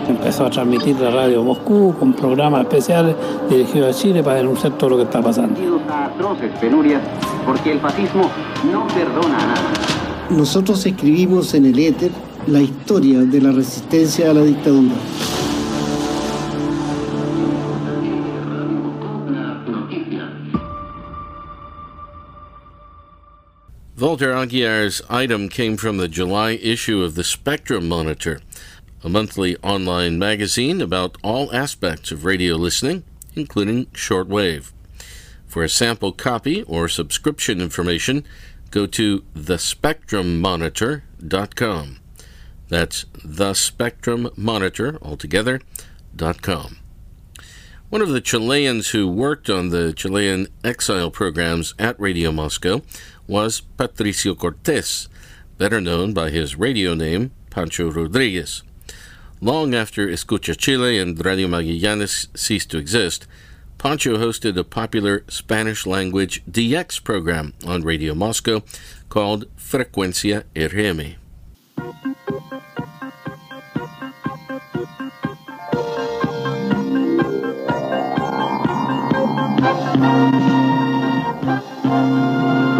Empezó 0.08 0.46
a 0.46 0.50
transmitir 0.50 1.00
la 1.00 1.10
radio 1.10 1.44
Moscú 1.44 1.96
con 2.00 2.14
programas 2.14 2.62
especiales 2.62 3.16
dirigidos 3.50 3.96
a 3.96 4.00
Chile 4.00 4.24
para 4.24 4.38
denunciar 4.38 4.78
todo 4.78 4.92
lo 4.92 4.98
que 4.98 5.04
está 5.04 5.22
pasando. 5.22 5.60
Atroces 5.90 6.52
penurias, 6.60 7.02
porque 7.46 7.72
el 7.72 7.80
fascismo 7.80 8.30
no 8.72 8.88
perdona 8.88 9.38
a 9.38 9.48
nadie. 9.48 10.38
Nosotros 10.38 10.86
escribimos 10.86 11.54
en 11.54 11.66
el 11.66 11.80
éter 11.80 12.12
la 12.48 12.62
historia 12.62 13.20
de 13.20 13.42
la 13.42 13.52
resistencia 13.52 14.32
a 14.32 14.34
la 14.34 14.42
dictadura. 14.42 14.94
Walter 24.16 24.34
Aguiar's 24.34 25.02
item 25.10 25.50
came 25.50 25.76
from 25.76 25.98
the 25.98 26.08
July 26.08 26.52
issue 26.52 27.04
of 27.04 27.16
the 27.16 27.24
Spectrum 27.24 27.90
Monitor, 27.90 28.40
a 29.06 29.10
monthly 29.10 29.56
online 29.58 30.18
magazine 30.18 30.82
about 30.82 31.16
all 31.24 31.54
aspects 31.54 32.12
of 32.12 32.26
radio 32.26 32.56
listening, 32.56 33.04
including 33.36 33.86
shortwave. 33.88 34.72
For 35.46 35.64
a 35.64 35.70
sample 35.70 36.12
copy 36.12 36.64
or 36.64 36.88
subscription 36.88 37.62
information, 37.62 38.26
go 38.72 38.88
to 38.88 39.22
thespectrummonitor.com. 39.36 42.00
That's 42.68 43.06
thespectrummonitor 43.06 45.00
altogether.com. 45.04 46.78
One 47.90 48.02
of 48.02 48.10
the 48.10 48.22
Chileans 48.22 48.90
who 48.90 49.08
worked 49.08 49.52
on 49.52 49.70
the 49.70 49.94
Chilean 49.94 50.48
exile 50.64 51.12
programs 51.12 51.76
at 51.78 52.00
Radio 52.00 52.32
Moscow 52.32 52.82
was 53.28 53.62
Patricio 53.62 54.34
Cortes, 54.34 55.10
better 55.60 55.80
known 55.80 56.12
by 56.12 56.32
his 56.32 56.56
radio 56.56 56.96
name, 56.96 57.30
Pancho 57.52 57.92
Rodriguez. 57.92 58.64
Long 59.46 59.76
after 59.76 60.08
Escucha 60.08 60.58
Chile 60.58 60.98
and 60.98 61.24
Radio 61.24 61.48
Magallanes 61.48 62.36
ceased 62.36 62.72
to 62.72 62.80
exist, 62.80 63.28
Pancho 63.78 64.18
hosted 64.18 64.58
a 64.58 64.64
popular 64.64 65.24
Spanish 65.28 65.86
language 65.86 66.44
DX 66.50 67.04
program 67.04 67.54
on 67.64 67.84
Radio 67.84 68.16
Moscow 68.16 68.64
called 69.08 69.46
Frecuencia 69.56 70.46
RM. 70.56 71.18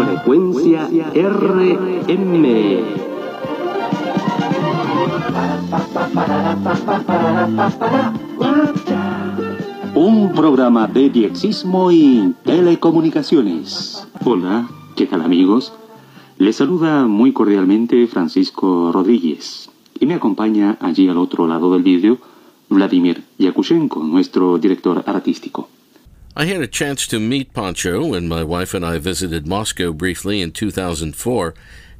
Frecuencia 0.00 0.90
RM. 1.14 3.05
Un 9.94 10.32
programa 10.34 10.86
de 10.86 11.10
diexismo 11.10 11.90
y 11.90 12.34
telecomunicaciones. 12.44 14.06
Hola, 14.24 14.68
¿qué 14.96 15.06
tal 15.06 15.22
amigos? 15.22 15.72
Les 16.38 16.56
saluda 16.56 17.06
muy 17.06 17.32
cordialmente 17.32 18.06
Francisco 18.06 18.92
Rodríguez 18.92 19.70
y 19.98 20.06
me 20.06 20.14
acompaña 20.14 20.76
allí 20.80 21.08
al 21.08 21.18
otro 21.18 21.46
lado 21.46 21.72
del 21.72 21.82
vídeo 21.82 22.18
Vladimir 22.68 23.22
Yakushenko, 23.38 24.04
nuestro 24.04 24.58
director 24.58 25.02
artístico. 25.06 25.68
I 26.36 26.44
had 26.44 26.60
a 26.60 26.68
chance 26.68 27.06
to 27.08 27.18
meet 27.18 27.54
Pancho 27.54 28.04
when 28.04 28.28
my 28.28 28.42
wife 28.42 28.74
and 28.74 28.84
I 28.84 28.98
visited 28.98 29.46
Moscow 29.46 29.92
briefly 29.92 30.42
in 30.42 30.52
2004, 30.52 31.54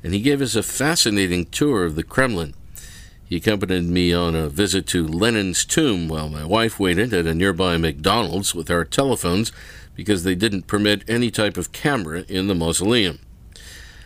and 0.05 0.13
he 0.13 0.21
gave 0.21 0.43
us 0.43 0.55
a 0.55 0.63
fascinating 0.63 1.47
tour 1.47 1.87
of 1.87 1.97
the 1.97 2.03
Kremlin. 2.03 2.53
He 3.29 3.37
accompanied 3.37 3.85
me 3.85 4.13
on 4.13 4.37
a 4.37 4.49
visit 4.49 4.87
to 4.89 5.07
Lenin's 5.07 5.65
tomb 5.65 6.07
while 6.07 6.29
my 6.29 6.45
wife 6.45 6.79
waited 6.79 7.13
at 7.13 7.27
a 7.27 7.35
nearby 7.35 7.77
McDonald's 7.77 8.55
with 8.55 8.71
our 8.71 8.85
telephones 8.85 9.51
because 9.97 10.23
they 10.23 10.37
didn't 10.37 10.69
permit 10.69 11.03
any 11.09 11.31
type 11.31 11.57
of 11.57 11.73
camera 11.73 12.25
in 12.29 12.47
the 12.47 12.55
mausoleum. 12.55 13.19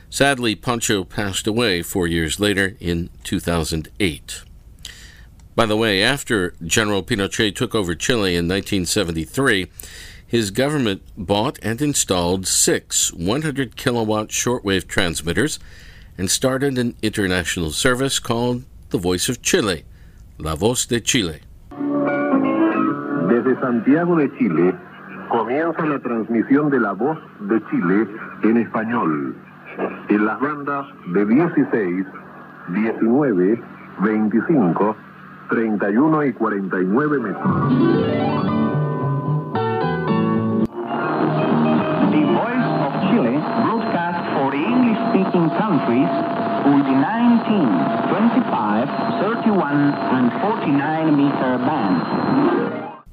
Sadly, 0.08 0.54
Pancho 0.54 1.04
passed 1.04 1.46
away 1.46 1.82
four 1.82 2.06
years 2.06 2.40
later 2.40 2.76
in 2.80 3.10
2008. 3.22 4.42
By 5.54 5.66
the 5.66 5.76
way, 5.76 6.02
after 6.02 6.54
General 6.64 7.02
Pinochet 7.02 7.54
took 7.54 7.74
over 7.74 7.94
Chile 7.94 8.34
in 8.34 8.48
1973, 8.48 9.68
his 10.26 10.50
government 10.50 11.02
bought 11.16 11.58
and 11.62 11.82
installed 11.82 12.46
six 12.46 13.12
100 13.12 13.76
kilowatt 13.76 14.28
shortwave 14.28 14.86
transmitters 14.86 15.58
and 16.16 16.30
started 16.30 16.78
an 16.78 16.96
international 17.02 17.70
service 17.72 18.18
called 18.18 18.64
The 18.90 18.98
Voice 18.98 19.28
of 19.28 19.40
Chile, 19.40 19.84
La 20.38 20.54
Voz 20.54 20.88
de 20.88 21.00
Chile. 21.00 21.40
Desde 23.28 23.60
Santiago 23.60 24.16
de 24.16 24.28
Chile 24.36 24.74
comienza 25.28 25.86
la 25.86 26.00
transmisión 26.00 26.70
de 26.70 26.80
La 26.80 26.90
Voz 26.90 27.16
de 27.38 27.62
Chile 27.70 28.08
en 28.42 28.56
español, 28.56 29.36
en 30.08 30.26
las 30.26 30.40
bandas 30.40 30.86
de 31.14 31.24
16, 31.24 32.04
19, 32.74 33.62
25, 34.00 34.96
31 35.50 36.24
y 36.24 36.32
49 36.32 37.20
metros. 37.20 37.68
The 42.10 42.24
Voice 42.26 42.66
of 42.82 42.92
Chile 43.08 43.38
broadcast 43.62 44.18
for 44.34 44.50
the 44.50 44.58
English-speaking 44.58 45.48
countries 45.50 46.39
with 46.64 46.84
the 46.84 46.92
19, 46.92 47.66
25, 48.08 48.88
31, 49.20 49.76
and 49.76 50.32
49 50.40 51.16
meter 51.16 51.58
bands. 51.58 53.04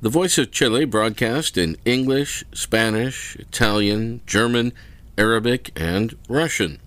The 0.00 0.10
Voice 0.10 0.38
of 0.38 0.50
Chile 0.50 0.84
broadcast 0.84 1.56
in 1.56 1.76
English, 1.84 2.44
Spanish, 2.52 3.36
Italian, 3.36 4.20
German, 4.26 4.72
Arabic, 5.16 5.70
and 5.74 6.16
Russian. 6.28 6.78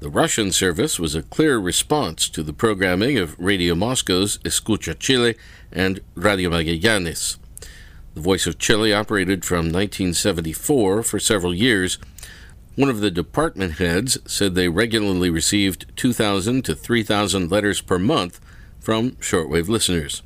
The 0.00 0.10
Russian 0.10 0.50
service 0.50 0.98
was 0.98 1.14
a 1.14 1.22
clear 1.22 1.58
response 1.58 2.28
to 2.30 2.42
the 2.42 2.52
programming 2.52 3.18
of 3.18 3.38
Radio 3.38 3.74
Moscow's 3.74 4.38
Escucha 4.38 4.98
Chile 4.98 5.36
and 5.70 6.00
Radio 6.14 6.50
Magallanes. 6.50 7.38
The 8.14 8.20
Voice 8.20 8.46
of 8.46 8.58
Chile 8.58 8.92
operated 8.92 9.44
from 9.44 9.72
1974 9.72 11.02
for 11.02 11.18
several 11.18 11.54
years. 11.54 11.98
One 12.74 12.88
of 12.88 13.00
the 13.00 13.10
department 13.10 13.74
heads 13.74 14.16
said 14.26 14.54
they 14.54 14.68
regularly 14.68 15.28
received 15.28 15.92
2,000 15.96 16.64
to 16.64 16.74
3,000 16.74 17.50
letters 17.50 17.82
per 17.82 17.98
month 17.98 18.40
from 18.80 19.12
shortwave 19.12 19.68
listeners. 19.68 20.22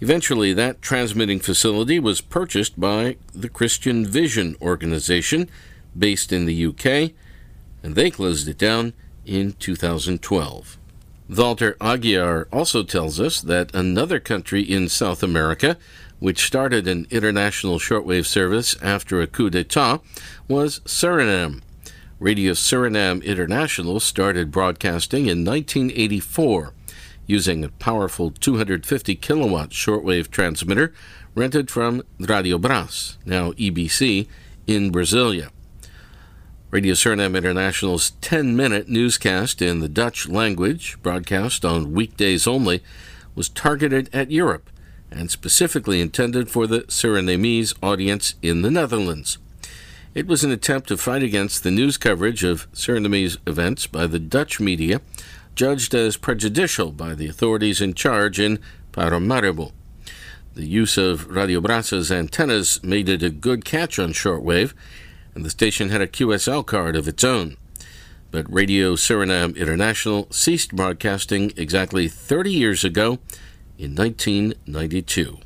Eventually, 0.00 0.52
that 0.52 0.82
transmitting 0.82 1.40
facility 1.40 1.98
was 1.98 2.20
purchased 2.20 2.78
by 2.78 3.16
the 3.32 3.48
Christian 3.48 4.06
Vision 4.06 4.56
organization 4.62 5.48
based 5.98 6.32
in 6.32 6.46
the 6.46 6.66
UK, 6.66 7.12
and 7.82 7.94
they 7.96 8.10
closed 8.10 8.46
it 8.46 8.58
down 8.58 8.92
in 9.26 9.52
2012. 9.54 10.78
Walter 11.28 11.76
Aguiar 11.80 12.46
also 12.52 12.82
tells 12.82 13.18
us 13.18 13.40
that 13.40 13.74
another 13.74 14.20
country 14.20 14.62
in 14.62 14.88
South 14.88 15.22
America 15.22 15.76
which 16.22 16.46
started 16.46 16.86
an 16.86 17.04
international 17.10 17.80
shortwave 17.80 18.24
service 18.24 18.76
after 18.80 19.20
a 19.20 19.26
coup 19.26 19.50
d'etat, 19.50 19.98
was 20.46 20.78
Suriname. 20.86 21.60
Radio 22.20 22.52
Suriname 22.52 23.24
International 23.24 23.98
started 23.98 24.52
broadcasting 24.52 25.26
in 25.26 25.44
1984 25.44 26.72
using 27.26 27.64
a 27.64 27.68
powerful 27.70 28.30
250 28.30 29.16
kilowatt 29.16 29.70
shortwave 29.70 30.30
transmitter 30.30 30.94
rented 31.34 31.68
from 31.68 32.00
Radio 32.20 32.56
Brás, 32.56 33.16
now 33.26 33.50
EBC, 33.54 34.28
in 34.68 34.92
Brasilia. 34.92 35.50
Radio 36.70 36.94
Suriname 36.94 37.36
International's 37.36 38.10
10 38.20 38.54
minute 38.54 38.88
newscast 38.88 39.60
in 39.60 39.80
the 39.80 39.88
Dutch 39.88 40.28
language, 40.28 40.96
broadcast 41.02 41.64
on 41.64 41.92
weekdays 41.92 42.46
only, 42.46 42.80
was 43.34 43.48
targeted 43.48 44.08
at 44.12 44.30
Europe 44.30 44.68
and 45.12 45.30
specifically 45.30 46.00
intended 46.00 46.50
for 46.50 46.66
the 46.66 46.80
Surinamese 46.82 47.74
audience 47.82 48.34
in 48.42 48.62
the 48.62 48.70
Netherlands. 48.70 49.38
It 50.14 50.26
was 50.26 50.44
an 50.44 50.50
attempt 50.50 50.88
to 50.88 50.96
fight 50.96 51.22
against 51.22 51.62
the 51.62 51.70
news 51.70 51.96
coverage 51.96 52.44
of 52.44 52.70
Surinamese 52.72 53.38
events 53.46 53.86
by 53.86 54.06
the 54.06 54.18
Dutch 54.18 54.60
media, 54.60 55.00
judged 55.54 55.94
as 55.94 56.16
prejudicial 56.16 56.92
by 56.92 57.14
the 57.14 57.28
authorities 57.28 57.80
in 57.80 57.94
charge 57.94 58.38
in 58.38 58.58
Paramaribo. 58.92 59.72
The 60.54 60.66
use 60.66 60.98
of 60.98 61.28
Radio 61.28 61.60
Brasa's 61.60 62.12
antennas 62.12 62.82
made 62.82 63.08
it 63.08 63.22
a 63.22 63.30
good 63.30 63.64
catch 63.64 63.98
on 63.98 64.12
shortwave, 64.12 64.74
and 65.34 65.44
the 65.44 65.50
station 65.50 65.88
had 65.88 66.02
a 66.02 66.06
QSL 66.06 66.66
card 66.66 66.94
of 66.94 67.08
its 67.08 67.24
own. 67.24 67.56
But 68.30 68.52
Radio 68.52 68.96
Suriname 68.96 69.56
International 69.56 70.26
ceased 70.30 70.76
broadcasting 70.76 71.52
exactly 71.56 72.08
30 72.08 72.52
years 72.52 72.84
ago 72.84 73.18
in 73.82 73.96
1992. 73.96 75.38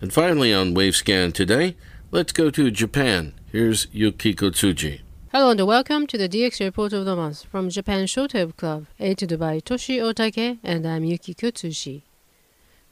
And 0.00 0.12
finally, 0.12 0.54
on 0.54 0.72
Wavescan 0.72 1.32
today, 1.32 1.74
let's 2.12 2.30
go 2.30 2.48
to 2.48 2.70
Japan. 2.70 3.32
Here's 3.50 3.88
Yukiko 3.90 4.50
Tsuji. 4.50 5.00
Hello 5.32 5.50
and 5.50 5.66
welcome 5.66 6.06
to 6.06 6.16
the 6.16 6.28
DX 6.28 6.60
Report 6.60 6.92
of 6.92 7.04
the 7.04 7.16
Month 7.16 7.46
from 7.50 7.68
Japan 7.68 8.04
Shortwave 8.04 8.56
Club, 8.56 8.86
edited 9.00 9.36
by 9.40 9.58
Toshi 9.58 9.98
Otake, 9.98 10.60
and 10.62 10.86
I'm 10.86 11.02
Yukiko 11.02 11.50
Tsuji. 11.50 12.02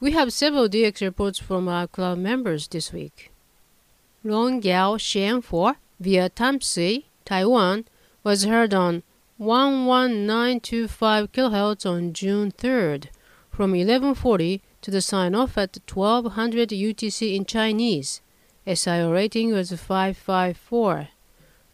We 0.01 0.11
have 0.11 0.33
several 0.33 0.67
DX 0.67 1.03
reports 1.03 1.39
from 1.39 1.69
our 1.69 1.87
club 1.87 2.17
members 2.17 2.67
this 2.67 2.91
week. 2.91 3.31
Long 4.25 4.61
Yao 4.61 4.97
Xian 4.97 5.41
4 5.41 5.77
via 6.01 6.29
Tamsui, 6.29 7.05
Taiwan, 7.23 7.85
was 8.25 8.43
heard 8.43 8.73
on 8.73 9.03
11925 9.37 11.31
kHz 11.31 11.85
on 11.89 12.11
June 12.11 12.51
3rd 12.51 13.07
from 13.59 13.71
1140 13.71 14.61
to 14.81 14.89
the 14.89 15.01
sign-off 15.01 15.57
at 15.57 15.77
1200 15.93 16.69
UTC 16.69 17.35
in 17.35 17.43
Chinese. 17.43 18.21
SIO 18.65 19.11
rating 19.11 19.51
was 19.51 19.69
554. 19.73 21.09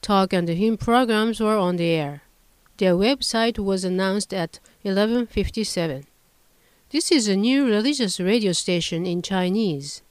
Talk 0.01 0.33
and 0.33 0.49
hymn 0.49 0.77
programs 0.77 1.39
were 1.39 1.59
on 1.59 1.75
the 1.75 1.89
air. 1.89 2.23
Their 2.77 2.95
website 2.95 3.59
was 3.59 3.85
announced 3.85 4.33
at 4.33 4.59
1157. 4.81 6.07
This 6.89 7.11
is 7.11 7.27
a 7.27 7.35
new 7.35 7.67
religious 7.67 8.19
radio 8.19 8.51
station 8.51 9.05
in 9.05 9.21
Chinese. 9.21 10.01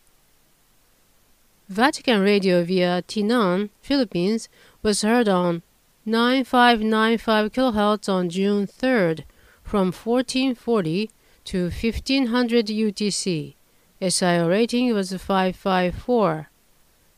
Vatican 1.68 2.20
Radio 2.20 2.62
via 2.62 3.02
Tinang, 3.02 3.70
Philippines, 3.82 4.48
was 4.80 5.02
heard 5.02 5.28
on 5.28 5.62
9595 6.06 7.50
kHz 7.50 8.08
on 8.08 8.30
June 8.30 8.68
3rd 8.68 9.24
from 9.64 9.86
1440 9.90 11.10
to 11.44 11.64
1500 11.64 12.66
UTC. 12.66 13.54
SIO 14.00 14.48
rating 14.48 14.92
was 14.94 15.12
554. 15.12 16.50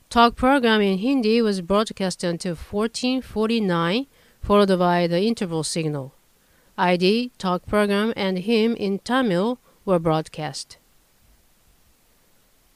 Talk 0.08 0.36
program 0.36 0.80
in 0.80 0.98
Hindi 0.98 1.42
was 1.42 1.60
broadcast 1.60 2.22
until 2.22 2.54
1449, 2.54 4.06
followed 4.40 4.78
by 4.78 5.06
the 5.06 5.22
interval 5.22 5.64
signal. 5.64 6.14
ID, 6.78 7.32
talk 7.38 7.66
program, 7.66 8.12
and 8.16 8.38
hymn 8.38 8.76
in 8.76 8.98
Tamil 9.00 9.58
were 9.84 9.98
broadcast. 9.98 10.76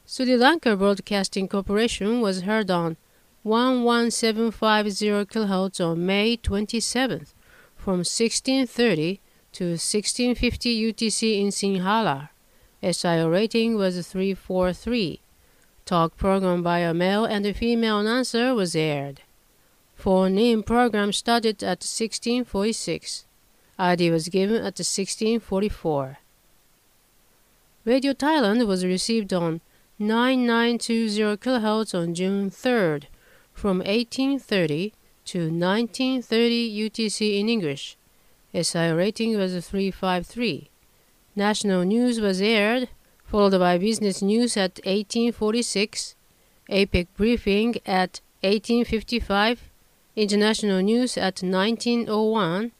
Sri 0.07 0.37
Lanka 0.37 0.77
Broadcasting 0.77 1.47
Corporation 1.47 2.21
was 2.21 2.43
heard 2.43 2.71
on 2.71 2.97
11750 3.45 5.07
kHz 5.27 5.81
on 5.87 6.05
May 6.05 6.37
27th 6.37 7.33
from 7.77 7.99
1630 7.99 9.21
to 9.53 9.71
1650 9.71 10.93
UTC 10.93 11.41
in 11.41 11.49
Sinhala. 11.49 12.31
SIO 12.83 13.31
rating 13.31 13.77
was 13.77 13.95
343. 14.07 15.21
Talk 15.85 16.17
program 16.17 16.63
by 16.63 16.79
a 16.79 16.95
male 16.95 17.25
and 17.25 17.45
a 17.45 17.53
female 17.53 17.99
announcer 17.99 18.55
was 18.55 18.77
aired. 18.77 19.23
Phone-in 19.97 20.63
program 20.63 21.13
started 21.13 21.63
at 21.63 21.83
1646. 21.85 23.27
ID 23.79 24.11
was 24.11 24.29
given 24.29 24.57
at 24.57 24.79
1644. 24.79 26.19
Radio 27.85 28.13
Thailand 28.13 28.67
was 28.67 28.85
received 28.85 29.33
on 29.33 29.61
9920 29.99 31.37
kHz 31.37 31.95
on 31.95 32.15
June 32.15 32.51
3rd 32.51 33.05
from 33.53 33.79
1830 33.79 34.95
to 35.27 35.39
1930 35.51 36.89
UTC 36.89 37.39
in 37.39 37.49
English. 37.49 37.97
SI 38.53 38.91
rating 38.91 39.37
was 39.37 39.53
353. 39.67 40.71
National 41.37 41.85
news 41.85 42.21
was 42.21 42.41
aired, 42.41 42.89
followed 43.25 43.59
by 43.59 43.79
business 43.79 44.21
news 44.23 44.57
at 44.57 44.81
1846, 44.85 46.17
APEC 46.69 47.07
briefing 47.17 47.77
at 47.87 48.21
1855, 48.43 49.71
international 50.17 50.83
news 50.83 51.17
at 51.17 51.43
1901, 51.43 52.73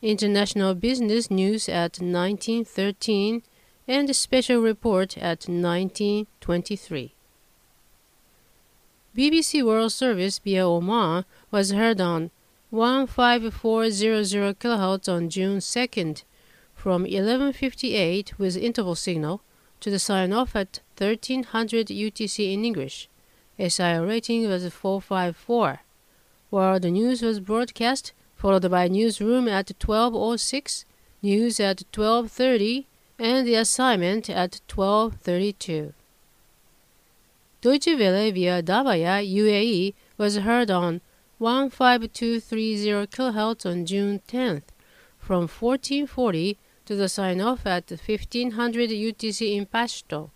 international 0.00 0.74
business 0.74 1.30
news 1.30 1.68
at 1.68 2.00
1913, 2.00 3.42
and 3.86 4.16
special 4.16 4.60
report 4.60 5.18
at 5.18 5.46
1923. 5.48 7.14
BBC 9.14 9.62
World 9.64 9.92
Service 9.92 10.38
via 10.38 10.66
Oman 10.66 11.24
was 11.50 11.72
heard 11.72 12.00
on 12.00 12.30
15400 12.70 14.58
kHz 14.60 15.08
on 15.12 15.28
June 15.28 15.58
2nd 15.58 16.22
from 16.74 17.02
1158 17.02 18.38
with 18.38 18.56
interval 18.56 18.94
signal 18.94 19.42
to 19.80 19.90
the 19.90 19.98
sign 19.98 20.32
off 20.32 20.54
at 20.54 20.80
1300 20.96 21.88
UTC 21.88 22.52
in 22.52 22.64
English. 22.64 23.08
SIO 23.58 24.06
rating 24.06 24.48
was 24.48 24.66
454. 24.72 25.80
while 26.50 26.80
the 26.80 26.90
news 26.90 27.22
was 27.22 27.40
broadcast, 27.40 28.12
followed 28.36 28.70
by 28.70 28.88
newsroom 28.88 29.48
at 29.48 29.70
1206, 29.70 30.84
news 31.22 31.60
at 31.60 31.82
1230, 31.94 32.86
and 33.18 33.46
the 33.46 33.54
assignment 33.54 34.30
at 34.30 34.60
1232. 34.72 35.92
Deutsche 37.60 37.98
Welle 37.98 38.32
via 38.32 38.62
Dhabbaya, 38.62 39.22
UAE 39.22 39.94
was 40.16 40.38
heard 40.38 40.70
on 40.70 41.00
15230 41.40 43.06
kHz 43.06 43.64
on 43.64 43.86
June 43.86 44.20
10th 44.28 44.64
from 45.18 45.48
1440 45.48 46.58
to 46.84 46.94
the 46.94 47.08
sign-off 47.08 47.64
at 47.64 47.88
1500 47.88 48.90
UTC 48.90 49.56
in 49.56 49.64
Pashto. 49.64 50.28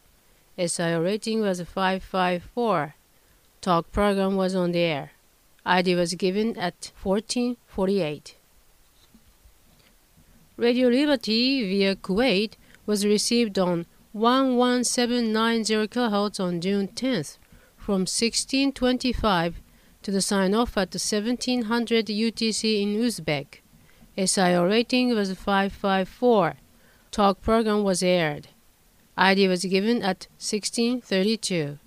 SIO 0.57 1.05
rating 1.05 1.43
was 1.43 1.61
554. 1.61 2.95
Talk 3.61 3.93
program 3.93 4.37
was 4.37 4.55
on 4.55 4.73
the 4.73 4.79
air. 4.79 5.11
ID 5.67 5.95
was 5.95 6.15
given 6.15 6.57
at 6.57 6.91
1448. 7.03 8.37
Radio 10.57 10.89
Liberty 10.89 11.69
via 11.69 11.97
Kuwait 11.97 12.53
was 12.87 13.05
received 13.05 13.59
on 13.59 13.85
11790 14.15 15.87
kHz 15.89 16.41
on 16.41 16.63
June 16.63 16.89
10th 16.89 17.37
from 17.77 18.07
1625 18.07 19.61
to 20.05 20.11
the 20.11 20.21
sign-off 20.21 20.77
at 20.77 20.93
1700 20.93 22.07
UTC 22.07 22.83
in 22.83 22.95
Uzbek. 22.95 23.61
SIO 24.19 24.69
rating 24.69 25.15
was 25.15 25.33
554. 25.33 26.57
Talk 27.11 27.41
program 27.41 27.83
was 27.83 28.03
aired. 28.03 28.49
ID 29.17 29.49
was 29.49 29.65
given 29.65 30.03
at 30.03 30.29
1632. 30.39 31.79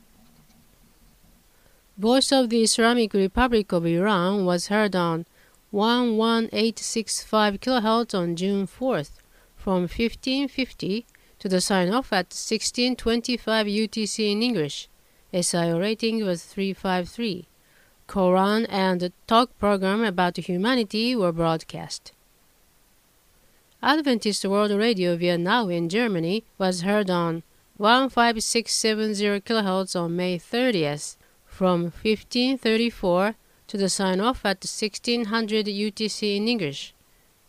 Voice 1.95 2.31
of 2.31 2.49
the 2.49 2.63
Islamic 2.63 3.13
Republic 3.13 3.71
of 3.71 3.85
Iran 3.85 4.45
was 4.45 4.67
heard 4.67 4.95
on 4.95 5.27
11865 5.71 7.59
kHz 7.59 8.17
on 8.17 8.35
June 8.35 8.65
4th 8.65 9.11
from 9.55 9.81
1550 9.81 11.05
to 11.37 11.47
the 11.47 11.61
sign-off 11.61 12.11
at 12.11 12.33
1625 12.33 13.67
UTC 13.67 14.31
in 14.31 14.41
English. 14.41 14.89
SIO 15.31 15.79
rating 15.79 16.25
was 16.25 16.45
353. 16.45 17.45
Quran 18.07 18.65
and 18.69 19.11
talk 19.27 19.57
program 19.59 20.03
about 20.03 20.37
humanity 20.37 21.15
were 21.15 21.33
broadcast. 21.33 22.13
Adventist 23.83 24.45
World 24.45 24.71
Radio 24.71 25.17
via 25.17 25.37
Nauen 25.37 25.73
in 25.73 25.89
Germany 25.89 26.43
was 26.57 26.81
heard 26.81 27.09
on 27.09 27.43
15670 27.77 29.41
kHz 29.41 29.95
on 29.95 30.15
May 30.15 30.39
30th 30.39 31.17
from 31.45 31.83
1534 31.83 33.35
to 33.67 33.77
the 33.77 33.89
sign-off 33.89 34.45
at 34.45 34.63
1600 34.63 35.65
UTC 35.65 36.37
in 36.37 36.47
English. 36.47 36.93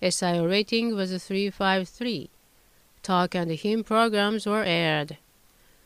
SIO 0.02 0.48
rating 0.48 0.94
was 0.94 1.10
353. 1.10 2.30
Talk 3.02 3.34
and 3.34 3.52
hymn 3.52 3.84
programs 3.84 4.44
were 4.44 4.64
aired. 4.64 5.16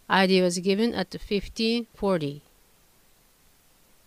ID 0.08 0.42
was 0.42 0.58
given 0.58 0.94
at 0.94 1.12
1540. 1.12 2.42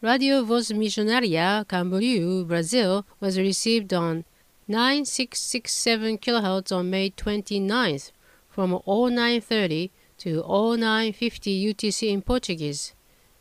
Radio 0.05 0.43
Voz 0.43 0.71
Missionaria 0.71 1.65
Camboriú, 1.67 2.45
Brazil 2.45 3.07
was 3.19 3.39
received 3.39 3.91
on 3.91 4.23
9667 4.67 6.19
kHz 6.19 6.71
on 6.71 6.91
May 6.91 7.09
29th 7.09 8.11
from 8.47 8.79
0930 8.85 9.89
to 10.19 10.43
0950 10.43 11.73
UTC 11.73 12.11
in 12.11 12.21
Portuguese. 12.21 12.93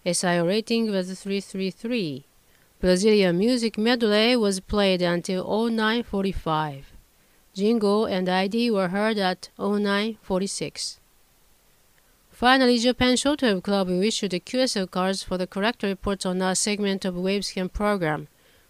SIO 0.07 0.47
rating 0.47 0.91
was 0.91 1.09
333. 1.09 2.25
Brazilian 2.81 3.37
music 3.37 3.77
medley 3.77 4.35
was 4.35 4.61
played 4.61 5.03
until 5.03 5.45
0945. 5.45 6.95
Jingle 7.53 8.07
and 8.07 8.27
ID 8.27 8.71
were 8.71 8.89
heard 8.89 9.19
at 9.19 9.51
0946. 9.59 10.99
Finally, 12.35 12.79
Japan 12.81 13.15
Shortwave 13.15 13.63
Club 13.63 13.87
will 13.87 14.03
issue 14.03 14.27
the 14.27 14.41
QSL 14.41 14.91
cards 14.91 15.23
for 15.23 15.39
the 15.39 15.47
correct 15.47 15.85
reports 15.85 16.27
on 16.27 16.43
our 16.43 16.57
segment 16.57 17.05
of 17.05 17.15
Wavescan 17.15 17.73
program. 17.73 18.27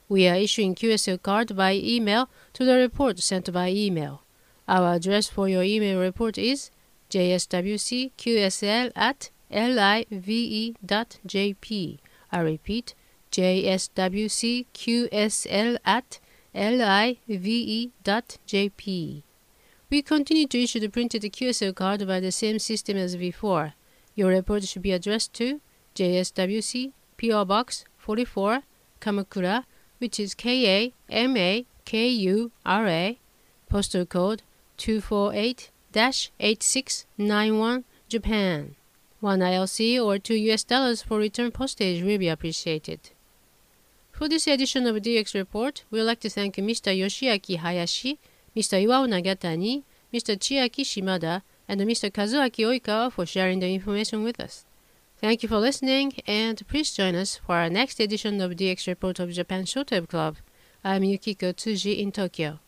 We 0.07 0.29
are 0.29 0.35
issuing 0.35 0.74
QSL 0.74 1.22
card 1.22 1.57
by 1.57 1.72
email 1.72 2.29
to 2.53 2.66
the 2.66 2.77
report 2.77 3.20
sent 3.20 3.50
by 3.50 3.70
email. 3.70 4.22
Our 4.68 4.96
address 4.96 5.31
for 5.31 5.48
your 5.48 5.62
email 5.62 5.98
report 5.98 6.37
is 6.37 6.70
jswcqsl 7.09 8.92
at 8.94 9.31
live.jp. 9.50 10.79
I 12.31 12.40
repeat, 12.40 12.94
jswcqsl 13.33 14.68
at 15.87 16.20
live.jp. 16.55 17.94
We 19.94 20.02
continue 20.02 20.48
to 20.48 20.61
issue 20.61 20.80
the 20.80 20.88
printed 20.88 21.22
QSL 21.22 21.72
card 21.72 22.04
by 22.04 22.18
the 22.18 22.33
same 22.33 22.59
system 22.59 22.96
as 22.96 23.14
before. 23.14 23.74
Your 24.16 24.30
report 24.30 24.64
should 24.64 24.83
be 24.83 24.90
addressed 24.90 25.33
to 25.35 25.61
JSWC 25.94 26.90
PO 27.16 27.44
Box 27.44 27.85
44 27.98 28.62
Kamakura, 29.00 29.66
which 29.98 30.18
is 30.18 30.35
K 30.35 30.66
A 30.66 30.92
M 31.09 31.37
A 31.37 31.64
K 31.85 32.09
U 32.09 32.50
R 32.66 32.88
A, 32.88 33.20
postal 33.68 34.04
code 34.04 34.42
248 34.78 35.70
8691, 36.40 37.85
Japan. 38.09 38.74
One 39.20 39.38
ILC 39.38 40.04
or 40.04 40.18
two 40.18 40.35
US 40.35 40.64
dollars 40.64 41.02
for 41.02 41.18
return 41.18 41.52
postage 41.52 42.02
will 42.02 42.18
be 42.18 42.26
appreciated. 42.26 43.11
For 44.11 44.28
this 44.28 44.48
edition 44.48 44.88
of 44.88 44.96
DX 44.96 45.35
Report, 45.35 45.85
we 45.92 46.00
would 46.00 46.07
like 46.09 46.20
to 46.20 46.30
thank 46.30 46.57
Mr. 46.57 46.90
Yoshiaki 46.92 47.59
Hayashi, 47.59 48.18
Mr. 48.57 48.81
Iwao 48.81 49.09
Nagatani, 49.09 49.83
Mr. 50.12 50.37
Chiaki 50.37 50.85
Shimada, 50.85 51.43
and 51.69 51.81
Mr. 51.81 52.11
Kazuaki 52.11 52.64
Oikawa 52.64 53.11
for 53.11 53.27
sharing 53.27 53.61
the 53.61 53.75
information 53.75 54.23
with 54.23 54.38
us. 54.38 54.64
Thank 55.21 55.43
you 55.43 55.49
for 55.49 55.59
listening, 55.59 56.12
and 56.27 56.67
please 56.69 56.93
join 56.93 57.14
us 57.14 57.40
for 57.45 57.57
our 57.57 57.71
next 57.71 57.99
edition 57.99 58.40
of 58.40 58.53
DX 58.53 58.87
Report 58.87 59.19
of 59.19 59.33
Japan 59.33 59.64
Shortwave 59.64 60.09
Club. 60.09 60.37
I'm 60.85 61.03
Yukiko 61.03 61.53
Tsuji 61.53 61.99
in 61.99 62.12
Tokyo. 62.12 62.61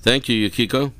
Thank 0.00 0.28
you, 0.28 0.48
Yukiko. 0.48 0.92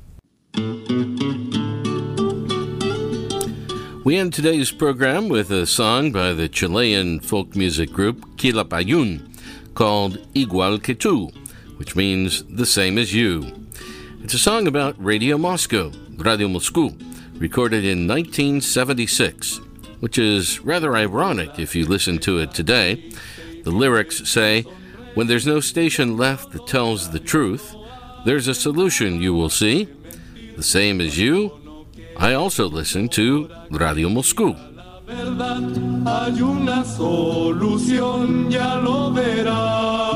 We 4.03 4.17
end 4.17 4.33
today's 4.33 4.71
program 4.71 5.29
with 5.29 5.51
a 5.51 5.67
song 5.67 6.11
by 6.11 6.33
the 6.33 6.49
Chilean 6.49 7.19
folk 7.19 7.55
music 7.55 7.91
group 7.91 8.25
Quilapayún 8.37 9.29
called 9.75 10.17
Igual 10.33 10.81
que 10.81 10.95
tú, 10.95 11.31
which 11.77 11.95
means 11.95 12.43
the 12.45 12.65
same 12.65 12.97
as 12.97 13.13
you. 13.13 13.68
It's 14.29 14.35
a 14.35 14.37
song 14.37 14.67
about 14.67 14.93
Radio 15.03 15.39
Moscow, 15.39 15.91
Radio 16.17 16.47
Moscú, 16.47 16.93
recorded 17.41 17.83
in 17.83 18.07
1976 18.07 19.59
which 20.01 20.19
is 20.19 20.59
rather 20.59 20.95
ironic 20.95 21.57
if 21.57 21.73
you 21.73 21.87
listen 21.87 22.19
to 22.19 22.37
it 22.37 22.53
today. 22.53 23.11
The 23.63 23.71
lyrics 23.71 24.29
say, 24.29 24.65
When 25.15 25.25
there's 25.25 25.47
no 25.47 25.59
station 25.59 26.15
left 26.15 26.51
that 26.51 26.67
tells 26.67 27.09
the 27.09 27.19
truth, 27.19 27.75
there's 28.23 28.47
a 28.47 28.53
solution 28.53 29.19
you 29.19 29.33
will 29.33 29.49
see. 29.49 29.87
The 30.55 30.61
same 30.61 31.01
as 31.01 31.17
you, 31.17 31.87
I 32.15 32.35
also 32.35 32.69
listen 32.69 33.09
to 33.09 33.49
Radio 33.71 34.09
Moscú. 34.09 34.55
hay 35.07 36.39
una 36.39 36.85
solución, 36.85 38.51
ya 38.51 38.75
lo 38.75 39.11
verás. 39.11 40.08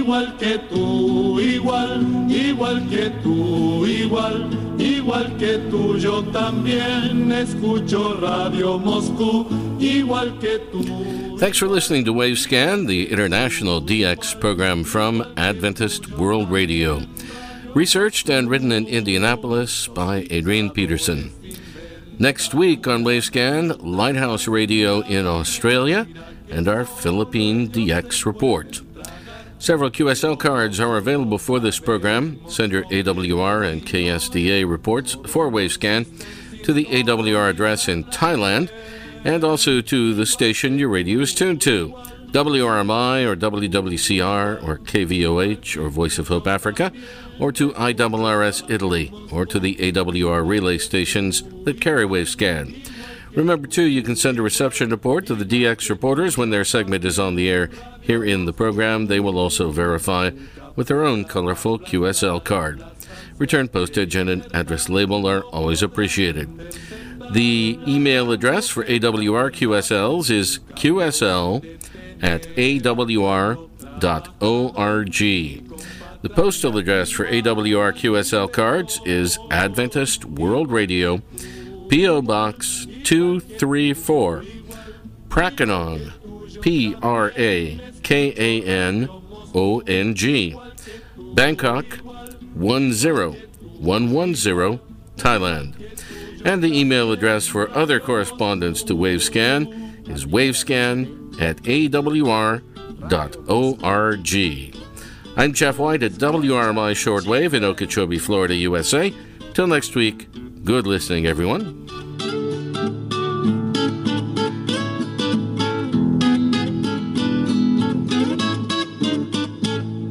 Igual 0.00 0.34
que 0.38 0.58
tú, 0.70 1.38
igual, 1.38 2.26
igual 2.30 2.88
que 2.88 3.10
tú, 3.22 3.84
igual, 3.84 4.48
igual 4.78 5.36
que 5.36 5.58
tú, 5.70 5.98
yo 5.98 6.22
también 6.32 7.30
escucho 7.30 8.18
Radio 8.18 8.78
Moscú, 8.78 9.46
igual 9.78 10.38
que 10.38 10.58
tú. 10.72 11.36
Thanks 11.38 11.58
for 11.58 11.68
listening 11.68 12.06
to 12.06 12.14
Wavescan, 12.14 12.86
the 12.86 13.10
international 13.10 13.82
DX 13.82 14.40
program 14.40 14.84
from 14.84 15.22
Adventist 15.36 16.10
World 16.12 16.50
Radio. 16.50 17.02
Researched 17.74 18.30
and 18.30 18.48
written 18.48 18.72
in 18.72 18.86
Indianapolis 18.86 19.86
by 19.86 20.26
Adrian 20.30 20.70
Peterson. 20.70 21.30
Next 22.18 22.54
week 22.54 22.86
on 22.86 23.04
Wavescan, 23.04 23.76
Lighthouse 23.82 24.48
Radio 24.48 25.00
in 25.02 25.26
Australia 25.26 26.08
and 26.48 26.68
our 26.68 26.86
Philippine 26.86 27.68
DX 27.68 28.24
report. 28.24 28.80
Several 29.60 29.90
QSL 29.90 30.38
cards 30.38 30.80
are 30.80 30.96
available 30.96 31.36
for 31.36 31.60
this 31.60 31.78
program. 31.78 32.40
Send 32.48 32.72
your 32.72 32.84
AWR 32.84 33.70
and 33.70 33.86
KSDA 33.86 34.68
reports 34.68 35.18
for 35.26 35.50
Wavescan 35.50 36.06
to 36.64 36.72
the 36.72 36.86
AWR 36.86 37.50
address 37.50 37.86
in 37.86 38.04
Thailand 38.04 38.72
and 39.22 39.44
also 39.44 39.82
to 39.82 40.14
the 40.14 40.24
station 40.24 40.78
your 40.78 40.88
radio 40.88 41.20
is 41.20 41.34
tuned 41.34 41.60
to. 41.60 41.90
WRMI 42.28 43.26
or 43.26 43.36
WWCR 43.36 44.66
or 44.66 44.78
KVOH 44.78 45.76
or 45.76 45.90
Voice 45.90 46.18
of 46.18 46.28
Hope 46.28 46.46
Africa, 46.46 46.90
or 47.38 47.52
to 47.52 47.72
IRRS 47.72 48.70
Italy, 48.70 49.12
or 49.30 49.44
to 49.44 49.60
the 49.60 49.74
AWR 49.76 50.46
relay 50.46 50.78
stations 50.78 51.42
that 51.64 51.82
carry 51.82 52.06
Wavescan. 52.06 52.89
Remember, 53.34 53.66
too, 53.66 53.84
you 53.84 54.02
can 54.02 54.16
send 54.16 54.38
a 54.38 54.42
reception 54.42 54.90
report 54.90 55.26
to 55.26 55.34
the 55.34 55.44
DX 55.44 55.88
reporters 55.88 56.36
when 56.36 56.50
their 56.50 56.64
segment 56.64 57.04
is 57.04 57.18
on 57.18 57.36
the 57.36 57.48
air 57.48 57.70
here 58.00 58.24
in 58.24 58.44
the 58.44 58.52
program. 58.52 59.06
They 59.06 59.20
will 59.20 59.38
also 59.38 59.70
verify 59.70 60.30
with 60.74 60.88
their 60.88 61.04
own 61.04 61.24
colorful 61.24 61.78
QSL 61.78 62.42
card. 62.44 62.84
Return 63.38 63.68
postage 63.68 64.16
and 64.16 64.28
an 64.28 64.44
address 64.52 64.88
label 64.88 65.26
are 65.26 65.42
always 65.44 65.82
appreciated. 65.82 66.76
The 67.32 67.78
email 67.86 68.32
address 68.32 68.68
for 68.68 68.84
AWR 68.84 69.50
QSLs 69.52 70.30
is 70.30 70.58
qsl 70.74 71.78
at 72.20 72.42
awr.org. 72.56 73.60
The 76.22 76.28
postal 76.28 76.76
address 76.76 77.10
for 77.10 77.24
AWR 77.24 77.92
QSL 77.92 78.52
cards 78.52 79.00
is 79.06 79.38
Adventist 79.50 80.24
World 80.26 80.70
Radio, 80.70 81.22
P.O. 81.90 82.22
Box 82.22 82.86
234, 83.02 84.44
Prakanong, 85.28 86.62
P 86.62 86.94
R 87.02 87.32
A 87.36 87.80
K 88.04 88.32
A 88.36 88.64
N 88.64 89.08
O 89.56 89.80
N 89.88 90.14
G, 90.14 90.56
Bangkok 91.34 91.84
10110, 92.54 94.80
Thailand. 95.16 95.74
And 96.44 96.62
the 96.62 96.78
email 96.78 97.10
address 97.10 97.48
for 97.48 97.68
other 97.70 97.98
correspondence 97.98 98.84
to 98.84 98.94
Wavescan 98.94 100.08
is 100.08 100.26
wavescan 100.26 101.42
at 101.42 101.56
awr.org. 101.64 102.62
I'm 105.36 105.52
Jeff 105.52 105.78
White 105.78 106.02
at 106.04 106.12
WRMI 106.12 106.92
Shortwave 106.92 107.52
in 107.52 107.64
Okeechobee, 107.64 108.18
Florida, 108.18 108.54
USA. 108.54 109.12
Till 109.54 109.66
next 109.66 109.96
week, 109.96 110.28
good 110.64 110.86
listening, 110.86 111.26
everyone. 111.26 111.86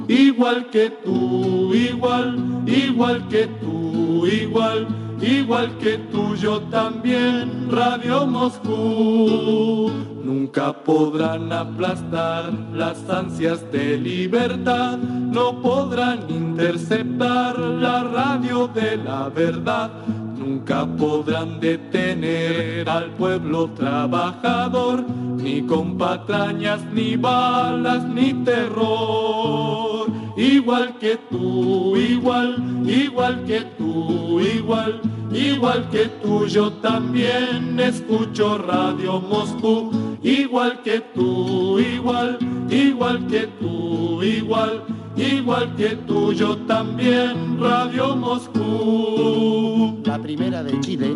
Igual 0.07 0.69
que 0.71 0.89
tú, 1.03 1.73
igual, 1.73 2.63
igual 2.65 3.27
que 3.27 3.47
tú, 3.61 4.25
igual, 4.25 4.87
igual 5.21 5.77
que 5.77 5.97
tú, 6.11 6.35
yo 6.35 6.61
también, 6.71 7.69
Radio 7.69 8.25
Moscú. 8.25 9.91
Nunca 10.23 10.73
podrán 10.73 11.51
aplastar 11.51 12.51
las 12.73 13.07
ansias 13.09 13.71
de 13.71 13.97
libertad, 13.97 14.97
no 14.97 15.61
podrán 15.61 16.29
interceptar 16.29 17.59
la 17.59 18.03
radio 18.03 18.67
de 18.67 18.97
la 18.97 19.29
verdad. 19.29 19.91
Nunca 20.39 20.85
podrán 20.85 21.59
detener 21.59 22.89
al 22.89 23.11
pueblo 23.11 23.69
trabajador, 23.71 25.03
ni 25.35 25.61
con 25.63 25.97
patrañas, 25.97 26.79
ni 26.93 27.17
balas, 27.17 28.05
ni 28.05 28.33
terror. 28.45 30.07
Igual 30.37 30.97
que 30.97 31.17
tú, 31.29 31.97
igual, 31.97 32.55
igual 32.87 33.43
que 33.43 33.61
tú, 33.77 34.39
igual, 34.39 35.01
igual 35.31 35.89
que 35.89 36.05
tú, 36.21 36.45
yo 36.45 36.71
también 36.73 37.79
escucho 37.79 38.57
Radio 38.57 39.19
Moscú. 39.19 39.91
Igual 40.21 40.81
que 40.83 41.01
tú, 41.13 41.79
igual, 41.79 42.37
igual 42.69 43.27
que 43.27 43.47
tú, 43.59 44.21
igual, 44.23 44.83
igual 45.15 45.75
que 45.75 45.95
tú, 46.07 46.33
yo 46.33 46.57
también 46.57 47.59
Radio 47.59 48.15
Moscú. 48.15 50.01
La 50.05 50.19
primera 50.19 50.63
de 50.63 50.79
Chile, 50.81 51.15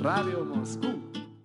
Radio 0.00 0.44
Moscú. 0.44 0.91